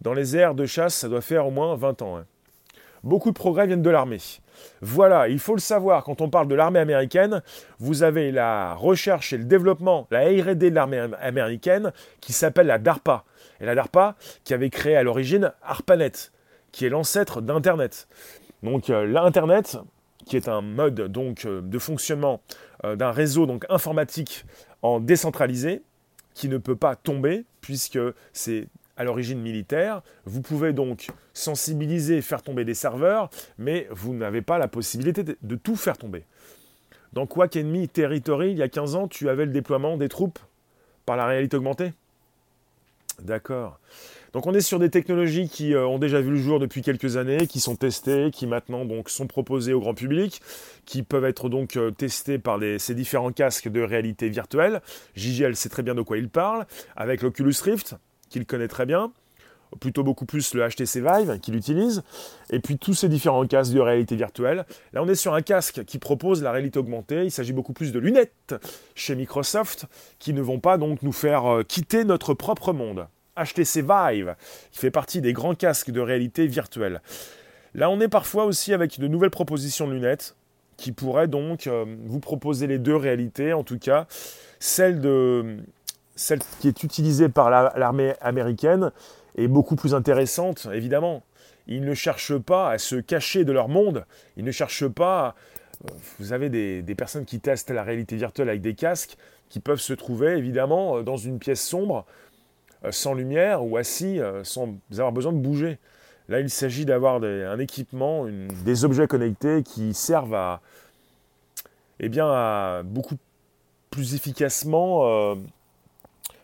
Dans 0.01 0.13
les 0.13 0.37
aires 0.37 0.55
de 0.55 0.65
chasse, 0.65 0.95
ça 0.95 1.09
doit 1.09 1.21
faire 1.21 1.47
au 1.47 1.51
moins 1.51 1.75
20 1.75 2.01
ans. 2.01 2.17
Hein. 2.17 2.25
Beaucoup 3.03 3.29
de 3.29 3.35
progrès 3.35 3.67
viennent 3.67 3.81
de 3.81 3.89
l'armée. 3.89 4.19
Voilà, 4.81 5.27
il 5.27 5.39
faut 5.39 5.53
le 5.53 5.61
savoir, 5.61 6.03
quand 6.03 6.21
on 6.21 6.29
parle 6.29 6.47
de 6.47 6.55
l'armée 6.55 6.79
américaine, 6.79 7.41
vous 7.79 8.03
avez 8.03 8.31
la 8.31 8.73
recherche 8.73 9.33
et 9.33 9.37
le 9.37 9.45
développement, 9.45 10.07
la 10.11 10.21
RD 10.21 10.57
de 10.57 10.69
l'armée 10.69 11.05
américaine, 11.19 11.91
qui 12.21 12.33
s'appelle 12.33 12.67
la 12.67 12.79
DARPA. 12.79 13.23
Et 13.59 13.65
la 13.65 13.75
DARPA, 13.75 14.15
qui 14.43 14.53
avait 14.53 14.69
créé 14.69 14.95
à 14.95 15.03
l'origine 15.03 15.51
ARPANET, 15.63 16.31
qui 16.71 16.85
est 16.85 16.89
l'ancêtre 16.89 17.41
d'Internet. 17.41 18.07
Donc 18.63 18.89
euh, 18.89 19.05
l'Internet, 19.05 19.77
qui 20.25 20.35
est 20.35 20.47
un 20.47 20.61
mode 20.61 20.99
euh, 20.99 21.61
de 21.61 21.79
fonctionnement 21.79 22.41
euh, 22.83 22.95
d'un 22.95 23.11
réseau 23.11 23.47
informatique 23.69 24.45
en 24.81 24.99
décentralisé, 24.99 25.81
qui 26.33 26.49
ne 26.49 26.57
peut 26.57 26.75
pas 26.75 26.95
tomber, 26.95 27.45
puisque 27.61 27.99
c'est 28.31 28.67
à 28.97 29.03
l'origine 29.03 29.39
militaire. 29.39 30.01
Vous 30.25 30.41
pouvez 30.41 30.73
donc 30.73 31.07
sensibiliser, 31.33 32.21
faire 32.21 32.41
tomber 32.41 32.65
des 32.65 32.73
serveurs, 32.73 33.29
mais 33.57 33.87
vous 33.91 34.13
n'avez 34.13 34.41
pas 34.41 34.57
la 34.57 34.67
possibilité 34.67 35.23
de, 35.23 35.55
tout 35.55 35.75
faire 35.75 35.97
tomber. 35.97 36.23
Dans 37.13 37.25
Quack 37.25 37.55
Enemy 37.55 37.87
Territory, 37.87 38.51
il 38.51 38.57
y 38.57 38.63
a 38.63 38.69
15 38.69 38.95
ans, 38.95 39.07
tu 39.07 39.29
avais 39.29 39.45
le 39.45 39.51
déploiement 39.51 39.97
des 39.97 40.09
troupes 40.09 40.39
par 41.05 41.15
la 41.15 41.25
réalité 41.25 41.57
augmentée 41.57 41.93
D'accord. 43.23 43.79
Donc 44.33 44.45
on 44.45 44.53
est 44.53 44.61
sur 44.61 44.77
des 44.77 44.91
technologies 44.91 45.49
qui 45.49 45.73
euh, 45.73 45.87
ont 45.87 45.97
déjà 45.97 46.21
vu 46.21 46.31
le 46.31 46.37
jour 46.37 46.59
depuis 46.59 46.83
quelques 46.83 47.17
années, 47.17 47.47
qui 47.47 47.59
sont 47.59 47.75
testées, 47.75 48.29
qui 48.31 48.45
maintenant 48.45 48.85
donc 48.85 49.09
sont 49.09 49.25
proposées 49.25 49.73
au 49.73 49.79
grand 49.79 49.95
public, 49.95 50.41
qui 50.85 51.01
peuvent 51.01 51.25
être 51.25 51.49
donc 51.49 51.75
euh, 51.77 51.89
testées 51.89 52.37
par 52.37 52.59
ces 52.77 52.93
différents 52.93 53.31
casques 53.31 53.69
de 53.69 53.81
réalité 53.81 54.29
virtuelle. 54.29 54.81
JGL 55.15 55.55
sait 55.55 55.69
très 55.69 55.81
bien 55.81 55.95
de 55.95 56.03
quoi 56.03 56.19
il 56.19 56.29
parle, 56.29 56.67
avec 56.95 57.23
l'Oculus 57.23 57.55
Rift, 57.63 57.95
qu'il 58.29 58.45
connaît 58.45 58.67
très 58.67 58.85
bien, 58.85 59.11
plutôt 59.79 60.03
beaucoup 60.03 60.25
plus 60.25 60.53
le 60.53 60.67
HTC 60.67 61.01
Vive 61.01 61.39
qu'il 61.39 61.55
utilise, 61.55 62.03
et 62.49 62.59
puis 62.59 62.77
tous 62.77 62.93
ces 62.93 63.09
différents 63.09 63.45
casques 63.45 63.73
de 63.73 63.79
réalité 63.79 64.15
virtuelle. 64.15 64.65
Là, 64.93 65.03
on 65.03 65.07
est 65.07 65.15
sur 65.15 65.33
un 65.33 65.41
casque 65.41 65.83
qui 65.85 65.99
propose 65.99 66.41
la 66.41 66.51
réalité 66.51 66.79
augmentée. 66.79 67.23
Il 67.25 67.31
s'agit 67.31 67.53
beaucoup 67.53 67.73
plus 67.73 67.91
de 67.91 67.99
lunettes 67.99 68.55
chez 68.95 69.15
Microsoft 69.15 69.85
qui 70.19 70.33
ne 70.33 70.41
vont 70.41 70.59
pas 70.59 70.77
donc 70.77 71.03
nous 71.03 71.11
faire 71.11 71.45
euh, 71.45 71.63
quitter 71.63 72.05
notre 72.05 72.33
propre 72.33 72.73
monde. 72.73 73.07
HTC 73.37 73.81
Vive, 73.81 74.35
qui 74.71 74.79
fait 74.79 74.91
partie 74.91 75.21
des 75.21 75.31
grands 75.31 75.53
casques 75.53 75.91
de 75.91 76.01
réalité 76.01 76.47
virtuelle. 76.47 77.01
Là, 77.75 77.89
on 77.91 77.99
est 77.99 78.07
parfois 78.07 78.45
aussi 78.45 78.73
avec 78.73 78.99
de 78.99 79.07
nouvelles 79.07 79.29
propositions 79.29 79.87
de 79.87 79.93
lunettes 79.93 80.35
qui 80.75 80.91
pourraient 80.91 81.27
donc 81.27 81.67
euh, 81.67 81.85
vous 82.05 82.19
proposer 82.19 82.65
les 82.65 82.79
deux 82.79 82.95
réalités, 82.95 83.53
en 83.53 83.63
tout 83.63 83.77
cas 83.77 84.07
celle, 84.59 85.01
de, 85.01 85.57
celle 86.17 86.39
qui 86.59 86.67
est 86.67 86.83
utilisée 86.83 87.29
par 87.29 87.49
l'armée 87.49 88.15
américaine 88.19 88.91
est 89.37 89.47
beaucoup 89.47 89.75
plus 89.75 89.95
intéressante, 89.95 90.67
évidemment. 90.73 91.23
Ils 91.67 91.85
ne 91.85 91.93
cherchent 91.93 92.37
pas 92.37 92.71
à 92.71 92.77
se 92.77 92.95
cacher 92.95 93.45
de 93.45 93.51
leur 93.51 93.69
monde, 93.69 94.05
ils 94.35 94.43
ne 94.43 94.51
cherchent 94.51 94.87
pas... 94.87 95.35
Euh, 95.85 95.93
vous 96.19 96.33
avez 96.33 96.49
des, 96.49 96.95
personnes 96.95 97.25
qui 97.25 97.39
testent 97.39 97.69
la 97.69 97.83
réalité 97.83 98.15
virtuelle 98.15 98.49
avec 98.49 98.61
des 98.61 98.73
casques 98.73 99.15
qui 99.49 99.59
peuvent 99.59 99.79
se 99.79 99.93
trouver 99.93 100.37
évidemment 100.37 101.03
dans 101.03 101.17
une 101.17 101.39
pièce 101.39 101.61
sombre 101.61 102.05
euh, 102.83 102.91
sans 102.91 103.13
lumière 103.13 103.63
ou 103.63 103.77
assis 103.77 104.19
euh, 104.19 104.43
sans 104.43 104.75
avoir 104.91 105.11
besoin 105.11 105.33
de 105.33 105.39
bouger. 105.39 105.77
Là, 106.29 106.41
il 106.41 106.49
s'agit 106.49 106.85
d'avoir 106.85 107.23
un 107.23 107.59
équipement, 107.59 108.25
des 108.65 108.83
objets 108.83 109.07
connectés 109.07 109.63
qui 109.63 109.93
servent 109.93 110.33
à, 110.33 110.61
eh 112.01 112.09
bien, 112.09 112.27
à 112.27 112.81
beaucoup 112.83 113.15
plus 113.89 114.13
efficacement 114.13 115.07
euh, 115.07 115.35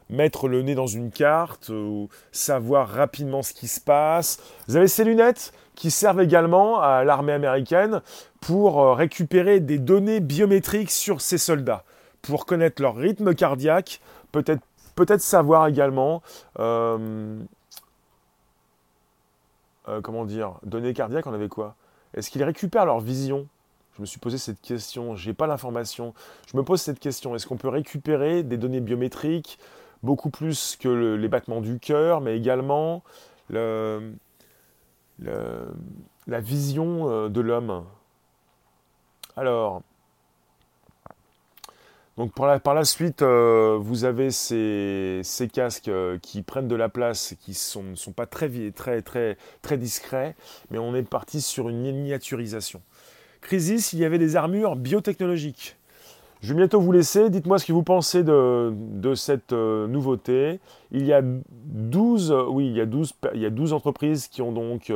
mettre 0.09 0.47
le 0.47 0.61
nez 0.61 0.75
dans 0.75 0.87
une 0.87 1.11
carte 1.11 1.69
ou 1.69 2.09
savoir 2.31 2.89
rapidement 2.89 3.41
ce 3.41 3.53
qui 3.53 3.67
se 3.67 3.79
passe. 3.79 4.39
Vous 4.67 4.75
avez 4.75 4.87
ces 4.87 5.03
lunettes 5.03 5.53
qui 5.75 5.91
servent 5.91 6.21
également 6.21 6.79
à 6.79 7.03
l'armée 7.03 7.33
américaine 7.33 8.01
pour 8.41 8.95
récupérer 8.95 9.59
des 9.59 9.79
données 9.79 10.19
biométriques 10.19 10.91
sur 10.91 11.21
ses 11.21 11.37
soldats, 11.37 11.83
pour 12.21 12.45
connaître 12.45 12.81
leur 12.81 12.95
rythme 12.95 13.33
cardiaque, 13.33 14.01
peut-être 14.31 14.61
Peut-être 14.95 15.21
savoir 15.21 15.67
également, 15.67 16.21
euh, 16.59 17.39
euh, 19.87 20.01
comment 20.01 20.25
dire, 20.25 20.59
données 20.63 20.93
cardiaques, 20.93 21.25
on 21.25 21.33
avait 21.33 21.49
quoi? 21.49 21.75
Est-ce 22.13 22.29
qu'ils 22.29 22.43
récupèrent 22.43 22.85
leur 22.85 22.99
vision? 22.99 23.47
Je 23.95 24.01
me 24.01 24.05
suis 24.05 24.19
posé 24.19 24.37
cette 24.37 24.61
question, 24.61 25.15
je 25.15 25.27
n'ai 25.27 25.33
pas 25.33 25.47
l'information. 25.47 26.13
Je 26.51 26.57
me 26.57 26.63
pose 26.63 26.81
cette 26.81 26.99
question, 26.99 27.35
est-ce 27.35 27.47
qu'on 27.47 27.57
peut 27.57 27.69
récupérer 27.69 28.43
des 28.43 28.57
données 28.57 28.81
biométriques 28.81 29.57
beaucoup 30.03 30.29
plus 30.29 30.75
que 30.75 31.15
les 31.15 31.27
battements 31.27 31.61
du 31.61 31.79
cœur, 31.79 32.21
mais 32.21 32.37
également 32.37 33.03
la 33.49 33.99
vision 36.27 37.09
euh, 37.09 37.29
de 37.29 37.41
l'homme 37.41 37.85
Alors, 39.35 39.81
donc 42.15 42.31
par 42.33 42.75
la 42.75 42.85
suite, 42.85 43.23
euh, 43.23 43.75
vous 43.81 44.05
avez 44.05 44.29
ces, 44.29 45.23
casques 45.51 45.87
euh, 45.87 46.19
qui 46.19 46.43
prennent 46.43 46.67
de 46.67 46.75
la 46.75 46.87
place, 46.87 47.33
qui 47.39 47.51
ne 47.51 47.95
sont 47.95 48.11
pas 48.11 48.27
très, 48.27 48.71
très, 48.71 49.01
très, 49.01 49.37
très 49.63 49.77
discrets, 49.77 50.35
mais 50.69 50.77
on 50.77 50.93
est 50.93 51.01
parti 51.01 51.41
sur 51.41 51.69
une 51.69 51.81
miniaturisation. 51.81 52.83
Crisis, 53.41 53.93
il 53.93 53.99
y 53.99 54.05
avait 54.05 54.19
des 54.19 54.35
armures 54.35 54.75
biotechnologiques. 54.75 55.75
Je 56.43 56.49
vais 56.49 56.55
bientôt 56.55 56.79
vous 56.79 56.91
laisser. 56.91 57.29
Dites-moi 57.29 57.57
ce 57.57 57.65
que 57.65 57.73
vous 57.73 57.83
pensez 57.83 58.23
de, 58.23 59.13
cette 59.15 59.53
euh, 59.53 59.87
nouveauté. 59.87 60.59
Il 60.91 61.05
y 61.05 61.13
a 61.13 61.21
12, 61.23 62.35
oui, 62.49 62.67
il 62.67 62.73
y 62.73 62.81
a 62.81 62.85
12, 62.85 63.13
il 63.33 63.41
y 63.41 63.45
a 63.45 63.49
12 63.49 63.73
entreprises 63.73 64.27
qui, 64.27 64.41
ont 64.41 64.51
donc, 64.51 64.91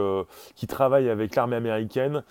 qui 0.55 0.67
travaillent 0.67 1.09
avec 1.09 1.35
l'armée 1.35 1.55
américaine 1.55 2.23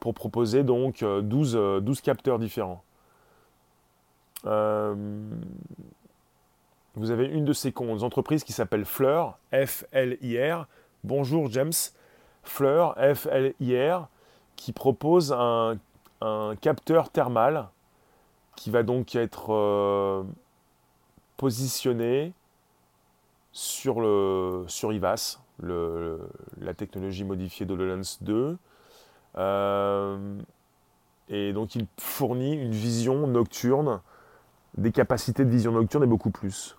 pour 0.00 0.14
proposer 0.14 0.64
donc 0.64 1.04
12, 1.04 1.82
12 1.82 2.00
capteurs 2.00 2.38
différents. 2.38 2.82
Euh, 4.46 4.94
vous 6.94 7.10
avez 7.10 7.26
une 7.26 7.44
de 7.44 7.52
ces 7.52 7.72
entreprises 8.02 8.44
qui 8.44 8.52
s'appelle 8.52 8.84
Fleur, 8.84 9.38
F-L-I-R. 9.52 10.66
Bonjour 11.04 11.50
James. 11.50 11.72
Fleur, 12.42 12.96
F-L-I-R, 12.96 14.08
qui 14.56 14.72
propose 14.72 15.32
un, 15.32 15.76
capteur 16.60 17.10
thermal 17.10 17.68
qui 18.56 18.70
va 18.70 18.82
donc 18.82 19.14
être 19.14 19.52
euh, 19.52 20.24
positionné 21.36 22.32
sur, 23.52 24.00
le, 24.00 24.64
sur 24.68 24.92
IVAS, 24.92 25.40
la 25.62 26.74
technologie 26.74 27.24
modifiée 27.24 27.66
de 27.66 27.74
d'HoloLens 27.74 28.18
2. 28.22 28.56
Euh, 29.38 30.40
et 31.28 31.52
donc 31.52 31.74
il 31.74 31.86
fournit 31.98 32.54
une 32.54 32.72
vision 32.72 33.26
nocturne 33.26 34.00
des 34.76 34.92
capacités 34.92 35.44
de 35.44 35.50
vision 35.50 35.72
nocturne 35.72 36.04
et 36.04 36.06
beaucoup 36.06 36.30
plus. 36.30 36.76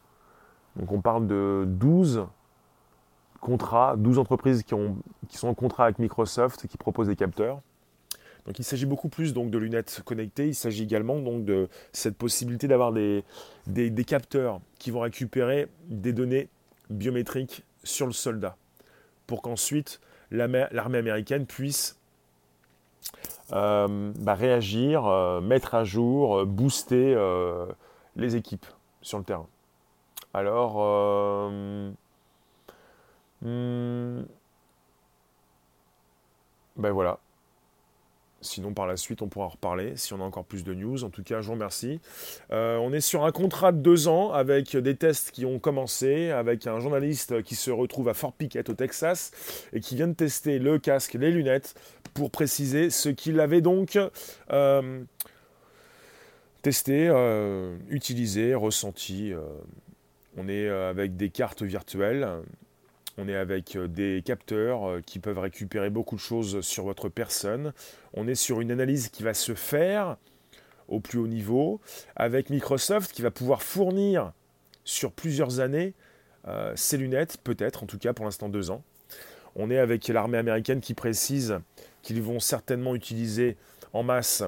Donc 0.76 0.91
on 0.91 1.02
parle 1.02 1.28
de 1.28 1.66
12 1.68 2.26
contrats, 3.39 3.95
12 3.97 4.20
entreprises 4.20 4.64
qui, 4.64 4.74
ont, 4.74 4.97
qui 5.28 5.38
sont 5.38 5.47
en 5.47 5.54
contrat 5.54 5.86
avec 5.86 6.00
Microsoft 6.00 6.66
et 6.66 6.68
qui 6.68 6.78
proposent 6.78 7.08
des 7.08 7.16
capteurs. 7.16 7.62
Donc 8.46 8.60
il 8.60 8.64
s'agit 8.64 8.86
beaucoup 8.86 9.10
plus 9.10 9.34
donc 9.34 9.52
de 9.52 9.58
lunettes 9.58 10.02
connectées, 10.04 10.48
il 10.48 10.56
s'agit 10.56 10.84
également 10.84 11.20
donc 11.20 11.46
de 11.46 11.70
cette 11.94 12.18
possibilité 12.18 12.68
d'avoir 12.68 12.91
des, 12.91 13.24
des, 13.68 14.04
capteurs 14.04 14.60
qui 14.80 14.91
vont 14.91 15.00
récupérer 15.00 15.68
des 15.88 16.12
données 16.12 16.50
biométriques 16.89 17.64
sur 17.84 18.06
le 18.06 18.12
soldat 18.12 18.58
pour 19.28 19.41
qu'ensuite 19.41 20.02
l'armée 20.30 20.68
américaine 20.74 21.46
puisse 21.46 21.98
euh, 23.52 24.12
bah, 24.20 24.34
réagir, 24.36 25.06
euh, 25.06 25.41
mettre 25.41 25.76
à 25.76 25.84
jour, 25.84 26.39
euh, 26.39 26.46
booster 26.46 27.16
les 28.16 28.36
équipes 28.36 28.66
sur 29.02 29.18
le 29.18 29.24
terrain. 29.24 29.48
Alors, 30.34 30.78
hmm, 33.41 34.24
ben 36.76 36.91
voilà, 36.91 37.20
Sinon, 38.44 38.74
par 38.74 38.88
la 38.88 38.98
suite, 38.98 39.22
on 39.22 39.28
pourra 39.28 39.46
en 39.46 39.50
reparler 39.50 39.94
si 39.96 40.14
on 40.14 40.22
a 40.22 40.24
encore 40.24 40.46
plus 40.46 40.64
de 40.64 40.74
news. 40.74 41.04
En 41.04 41.10
tout 41.10 41.24
cas, 41.24 41.41
je 41.41 41.48
vous 41.48 41.54
remercie. 41.54 42.00
Euh, 42.52 42.78
on 42.78 42.94
est 42.94 43.02
sur 43.02 43.26
un 43.26 43.32
contrat 43.32 43.72
de 43.72 43.80
deux 43.80 44.08
ans 44.08 44.32
avec 44.32 44.76
des 44.76 44.96
tests 44.96 45.32
qui 45.32 45.46
ont 45.46 45.60
commencé, 45.60 46.32
avec 46.32 46.68
un 46.68 46.80
journaliste 46.80 47.41
qui 47.44 47.56
se 47.56 47.72
retrouve 47.72 48.10
à 48.10 48.14
Fort 48.14 48.34
Pickett 48.34 48.70
au 48.70 48.74
Texas 48.74 49.32
et 49.74 49.80
qui 49.80 49.96
vient 49.96 50.08
de 50.08 50.14
tester 50.14 50.60
le 50.60 50.78
casque, 50.78 51.14
les 51.14 51.32
lunettes, 51.32 51.76
pour 52.14 52.30
préciser 52.30 52.89
ce 52.89 53.10
qu'il 53.10 53.39
avait 53.39 53.62
donc 53.62 53.98
euh, 54.52 55.04
testé, 56.62 57.08
euh, 57.10 57.78
utilisé, 57.89 58.54
ressenti. 58.54 59.34
on 60.38 60.48
est 60.48 60.70
avec 60.70 61.16
des 61.16 61.30
cartes 61.30 61.64
virtuelles 61.64 62.28
on 63.18 63.28
est 63.28 63.36
avec 63.36 63.76
euh, 63.76 63.88
des 63.88 64.22
capteurs 64.26 64.89
euh, 64.89 65.01
qui 65.01 65.20
peuvent 65.20 65.39
récupérer 65.39 65.89
beaucoup 65.89 66.16
de 66.16 66.22
choses 66.22 66.61
sur 66.61 66.84
votre 66.86 67.09
personne. 67.09 67.74
On 68.14 68.28
est 68.28 68.36
sur 68.36 68.61
une 68.61 68.72
analyse 68.72 69.09
qui 69.09 69.24
va 69.24 69.34
se 69.34 69.53
faire 69.53 70.18
au 70.88 70.99
plus 70.99 71.20
haut 71.20 71.28
niveau 71.28 71.80
avec 72.16 72.49
Microsoft 72.49 73.11
qui 73.11 73.22
va 73.22 73.32
pouvoir 73.32 73.64
fournir 73.64 74.34
sur 74.84 75.11
plusieurs 75.11 75.59
années 75.59 75.93
euh, 76.47 76.74
ces 76.76 76.97
lunettes, 76.97 77.38
peut-être 77.43 77.84
en 77.84 77.86
tout 77.86 77.97
cas 77.97 78.14
pour 78.14 78.26
l'instant 78.26 78.49
deux 78.49 78.70
ans. 78.70 78.84
On 79.55 79.70
est 79.70 79.78
avec 79.78 80.07
l'armée 80.07 80.39
américaine 80.39 80.82
qui 80.82 80.93
précise 80.93 81.59
qu'ils 82.01 82.22
vont 82.22 82.39
certainement 82.39 82.95
utiliser 82.95 83.55
en 83.93 84.03
masse 84.03 84.43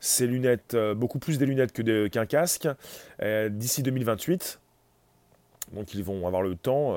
ces 0.00 0.28
lunettes, 0.28 0.76
beaucoup 0.96 1.18
plus 1.18 1.38
des 1.38 1.46
lunettes 1.46 1.72
qu'un 1.72 2.24
casque, 2.24 2.68
d'ici 3.20 3.82
2028. 3.82 4.60
Donc 5.72 5.92
ils 5.92 6.04
vont 6.04 6.24
avoir 6.24 6.42
le 6.42 6.54
temps 6.54 6.94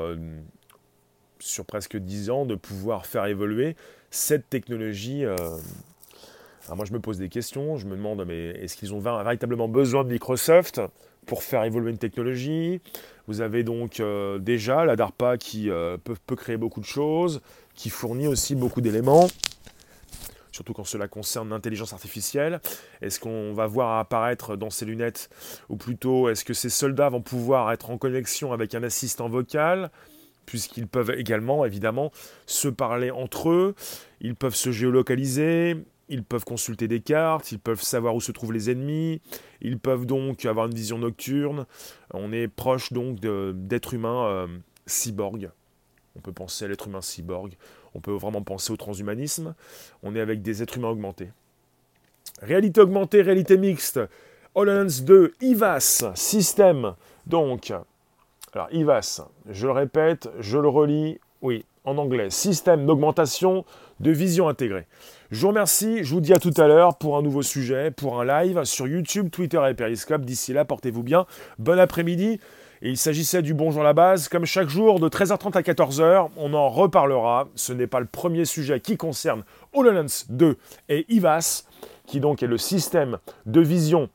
sur 1.42 1.66
presque 1.66 1.98
10 1.98 2.30
ans 2.30 2.46
de 2.46 2.56
pouvoir 2.56 3.06
faire 3.06 3.26
évoluer 3.26 3.76
cette 4.10 4.50
technologie. 4.50 5.26
Euh, 5.26 5.36
alors 6.66 6.78
moi 6.78 6.86
je 6.86 6.94
me 6.94 7.00
pose 7.00 7.18
des 7.18 7.30
questions, 7.30 7.78
je 7.78 7.88
me 7.88 7.96
demande 7.96 8.24
mais 8.26 8.50
est-ce 8.50 8.78
qu'ils 8.78 8.94
ont 8.94 9.00
véritablement 9.00 9.68
besoin 9.68 10.04
de 10.04 10.10
Microsoft 10.12 10.82
pour 11.26 11.44
faire 11.44 11.64
évoluer 11.64 11.92
une 11.92 11.98
technologie? 11.98 12.82
Vous 13.28 13.42
avez 13.42 13.64
donc 13.64 14.00
euh, 14.00 14.39
déjà 14.39 14.86
la 14.86 14.96
DARPA 14.96 15.38
qui 15.38 15.70
euh, 15.70 15.98
peut, 15.98 16.16
peut, 16.28 16.36
créer 16.36 16.58
beaucoup 16.58 16.82
de 16.82 16.86
choses, 16.86 17.42
qui 17.76 17.89
fournit 17.89 18.28
aussi 18.28 18.56
beaucoup 18.56 18.82
d'éléments, 18.82 19.28
surtout 20.52 20.74
quand 20.74 20.84
cela 20.84 21.08
concerne 21.08 21.50
l'intelligence 21.50 21.94
artificielle. 21.94 22.60
Est-ce 23.02 23.20
qu'on 23.20 23.54
va 23.54 23.68
voir 23.68 24.00
apparaître 24.00 24.56
dans 24.56 24.70
ces 24.70 24.86
lunettes, 24.86 25.30
ou 25.70 25.78
plutôt 25.78 26.30
est-ce 26.30 26.44
que 26.44 26.54
ces 26.54 26.70
soldats 26.70 27.10
vont 27.10 27.22
pouvoir 27.22 27.72
être 27.72 27.89
en 27.89 27.98
connexion 27.98 28.54
avec 28.54 28.76
un 28.76 28.84
assistant 28.84 29.30
vocal? 29.30 29.92
Puisqu'ils 30.46 30.88
peuvent 30.88 31.12
également, 31.12 31.66
évidemment, 31.66 32.12
se 32.46 32.68
parler 32.68 33.12
entre 33.12 33.50
eux, 33.50 33.76
ils 34.20 34.36
peuvent 34.36 34.56
se 34.56 34.72
géolocaliser, 34.72 35.78
ils 36.10 36.24
peuvent 36.24 36.44
consulter 36.44 36.88
des 36.88 37.00
cartes, 37.00 37.52
ils 37.52 37.60
peuvent 37.60 37.82
savoir 37.82 38.16
où 38.16 38.22
se 38.22 38.32
trouvent 38.32 38.52
les 38.52 38.70
ennemis, 38.70 39.22
ils 39.62 39.80
peuvent 39.80 40.06
donc 40.06 40.46
avoir 40.46 40.68
une 40.68 40.74
vision 40.76 40.98
nocturne. 40.98 41.66
On 42.14 42.34
est 42.34 42.48
proche 42.48 42.92
donc 42.92 43.20
d'êtres 43.20 43.94
humains 43.94 44.26
euh, 44.26 44.48
cyborg. 44.86 45.50
On 46.18 46.20
peut 46.20 46.34
penser 46.34 46.66
à 46.66 46.68
l'être 46.68 46.88
humain 46.88 47.02
cyborg, 47.02 47.56
on 47.96 48.02
peut 48.02 48.12
vraiment 48.12 48.42
penser 48.42 48.74
au 48.74 48.78
transhumanisme. 48.78 49.56
On 50.04 50.14
est 50.16 50.20
avec 50.20 50.42
des 50.42 50.62
êtres 50.62 50.78
humains 50.78 50.89
augmentés. 50.89 51.30
Réalité 52.42 52.82
augmentée, 52.82 53.22
réalité 53.22 53.58
mixte. 53.58 54.00
HoloLens 54.54 55.04
2, 55.04 55.34
IVAS, 55.39 56.12
système. 56.16 56.96
Donc, 57.26 57.72
alors, 58.54 58.68
IVAS, 58.74 59.22
je 59.49 59.66
le 59.66 59.72
répète, 59.72 60.30
je 60.39 60.58
le 60.58 60.68
relis, 60.68 61.20
oui, 61.41 61.64
en 61.86 61.97
anglais, 61.97 62.30
système 62.30 62.86
d'augmentation 62.86 63.64
de 64.02 64.12
vision 64.12 64.49
intégrée. 64.49 64.88
Je 65.32 65.39
vous 65.39 65.47
remercie, 65.47 66.04
je 66.04 66.14
vous 66.14 66.20
dis 66.20 66.34
à 66.34 66.39
tout 66.39 66.54
à 66.58 66.68
l'heure 66.68 66.97
pour 66.97 67.16
un 67.16 67.22
nouveau 67.22 67.43
sujet, 67.43 67.91
pour 67.91 68.20
un 68.20 68.26
live 68.26 68.66
sur 68.66 68.89
YouTube, 68.89 69.30
Twitter 69.32 69.62
et 69.70 69.74
Periscope. 69.74 70.26
D'ici 70.26 70.52
là, 70.52 70.66
portez-vous 70.66 71.02
bien. 71.02 71.26
Bon 71.60 71.80
après-midi. 71.80 72.41
Il 72.82 72.97
s'agissait 72.97 73.41
du 73.41 73.54
Bonjour 73.54 73.84
la 73.84 73.93
base. 73.93 74.28
Comme 74.28 74.45
chaque 74.45 74.68
jour, 74.68 74.99
de 74.99 75.08
13h30 75.08 75.56
à 75.56 75.62
14h, 75.62 76.30
on 76.36 76.54
en 76.54 76.68
reparlera. 76.68 77.47
Ce 77.56 77.72
n'est 77.72 77.88
pas 77.88 78.02
le 78.02 78.06
premier 78.06 78.43
sujet 78.43 78.82
qui 78.82 78.97
concerne 78.97 79.43
HoloLens 79.72 80.26
2 80.30 80.58
et 80.89 81.06
IVAS, 81.08 81.64
qui 82.06 82.20
donc 82.20 82.43
est 82.43 82.47
le 82.47 82.58
système 82.58 83.20
de 83.45 83.62
vision, 83.62 84.10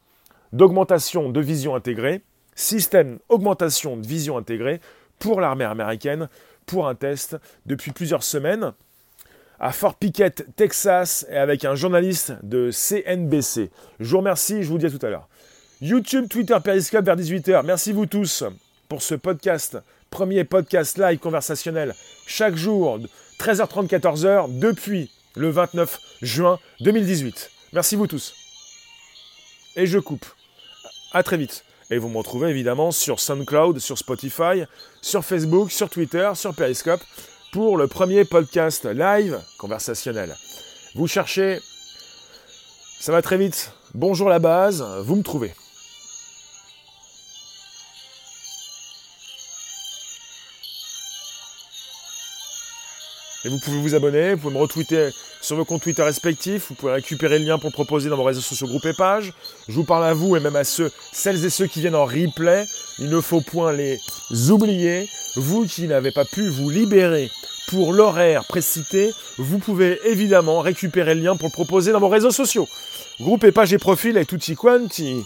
d'augmentation 0.53 1.31
de 1.31 1.41
vision 1.41 1.75
intégrée 1.75 2.23
système 2.57 3.21
augmentation 3.29 3.97
de 3.97 4.07
vision 4.07 4.37
intégrée 4.37 4.81
pour 5.21 5.41
l'armée 5.41 5.65
américaine 5.65 6.29
pour 6.67 6.89
un 6.89 6.97
test 6.97 7.37
depuis 7.67 7.93
plusieurs 7.93 8.25
semaines 8.25 8.73
à 9.59 9.73
Fort 9.73 9.95
Pickett, 9.95 10.47
Texas, 10.57 11.27
et 11.31 11.37
avec 11.37 11.65
un 11.65 11.75
journaliste 11.75 12.35
de 12.43 12.71
CNBC. 12.71 13.71
Je 14.01 14.11
vous 14.11 14.19
remercie, 14.19 14.63
je 14.63 14.69
vous 14.69 14.79
dis 14.79 14.87
à 14.87 14.91
tout 14.91 15.05
à 15.07 15.11
l'heure. 15.11 15.29
YouTube, 15.81 16.29
Twitter, 16.29 16.57
Periscope 16.63 17.05
vers 17.05 17.17
18h. 17.17 17.65
Merci 17.65 17.93
vous 17.93 18.07
tous 18.07 18.45
pour 18.89 19.03
ce 19.03 19.15
podcast, 19.15 19.79
premier 20.11 20.45
podcast 20.45 20.99
live 20.99 21.19
conversationnel 21.19 21.95
chaque 22.27 22.57
jour, 22.57 22.99
13h30, 23.39 23.89
14h, 23.89 24.59
depuis 24.59 25.11
le 25.37 25.51
29 25.51 25.99
juin 26.23 26.59
2018. 26.81 27.51
Merci 27.73 27.97
vous 27.97 28.07
tous. 28.07 28.35
Et 29.77 29.87
je 29.87 29.99
coupe. 29.99 30.25
À 31.13 31.23
très 31.23 31.37
vite. 31.37 31.66
Et 31.91 31.99
vous 31.99 32.09
me 32.09 32.19
retrouvez 32.19 32.51
évidemment 32.51 32.91
sur 32.91 33.21
SoundCloud, 33.21 33.79
sur 33.79 33.97
Spotify, 33.97 34.65
sur 35.03 35.25
Facebook, 35.25 35.71
sur 35.71 35.89
Twitter, 35.89 36.31
sur 36.35 36.55
Periscope 36.55 37.01
pour 37.53 37.77
le 37.77 37.87
premier 37.87 38.25
podcast 38.25 38.85
live 38.85 39.41
conversationnel. 39.59 40.37
Vous 40.95 41.07
cherchez, 41.07 41.61
ça 43.01 43.13
va 43.13 43.23
très 43.23 43.39
vite. 43.39 43.73
Bonjour 43.95 44.29
la 44.29 44.39
base, 44.39 44.85
vous 45.05 45.17
me 45.17 45.23
trouvez. 45.23 45.55
Et 53.47 53.49
vous 53.49 53.61
pouvez 53.61 53.79
vous 53.79 53.95
abonner, 53.95 54.35
vous 54.35 54.41
pouvez 54.41 54.55
me 54.55 54.61
retweeter 54.61 55.11
sur 55.41 55.55
vos 55.55 55.65
comptes 55.65 55.83
Twitter 55.83 56.03
respectifs, 56.03 56.67
vous 56.71 56.75
pouvez 56.75 56.95
récupérer 56.95 57.39
le 57.39 57.45
lien 57.45 57.59
pour 57.59 57.71
le 57.71 57.75
proposer 57.75 58.09
dans 58.09 58.17
vos 58.17 58.25
réseaux 58.25 58.41
sociaux, 58.41 58.67
groupes 58.67 58.87
et 58.87 58.93
pages. 58.93 59.33
Je 59.69 59.75
vous 59.75 59.85
parle 59.85 60.05
à 60.05 60.15
vous 60.15 60.35
et 60.35 60.41
même 60.41 60.57
à 60.57 60.65
ceux, 60.65 60.91
celles 61.13 61.45
et 61.45 61.51
ceux 61.51 61.69
qui 61.69 61.79
viennent 61.79 61.95
en 61.95 62.07
replay. 62.07 62.67
Il 62.99 63.09
ne 63.09 63.21
faut 63.21 63.41
point 63.41 63.73
les 63.73 64.01
oublier. 64.51 65.09
Vous 65.37 65.65
qui 65.65 65.87
n'avez 65.87 66.11
pas 66.11 66.25
pu 66.25 66.49
vous 66.49 66.71
libérer 66.71 67.31
pour 67.69 67.93
l'horaire 67.93 68.45
précité, 68.47 69.13
vous 69.39 69.59
pouvez 69.59 70.01
évidemment 70.05 70.61
récupérer 70.61 71.15
le 71.15 71.21
lien 71.21 71.37
pour 71.37 71.47
le 71.47 71.53
proposer 71.53 71.93
dans 71.93 72.01
vos 72.01 72.09
réseaux 72.09 72.33
sociaux. 72.33 72.67
Groupe 73.21 73.45
et 73.45 73.53
pages 73.53 73.73
et 73.73 73.79
profil 73.79 74.17
et 74.17 74.27
tutti 74.27 74.57
quanti. 74.57 75.23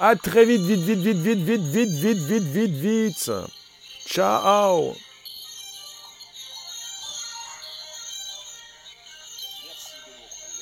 À 0.00 0.16
très 0.16 0.44
vite, 0.44 0.62
vite, 0.62 0.80
vite, 0.80 0.98
vite, 0.98 1.18
vite, 1.18 1.38
vite, 1.38 1.60
vite, 1.60 1.90
vite, 1.90 2.18
vite, 2.18 2.42
vite, 2.42 2.74
vite. 2.74 3.30
Ciao 4.08 4.94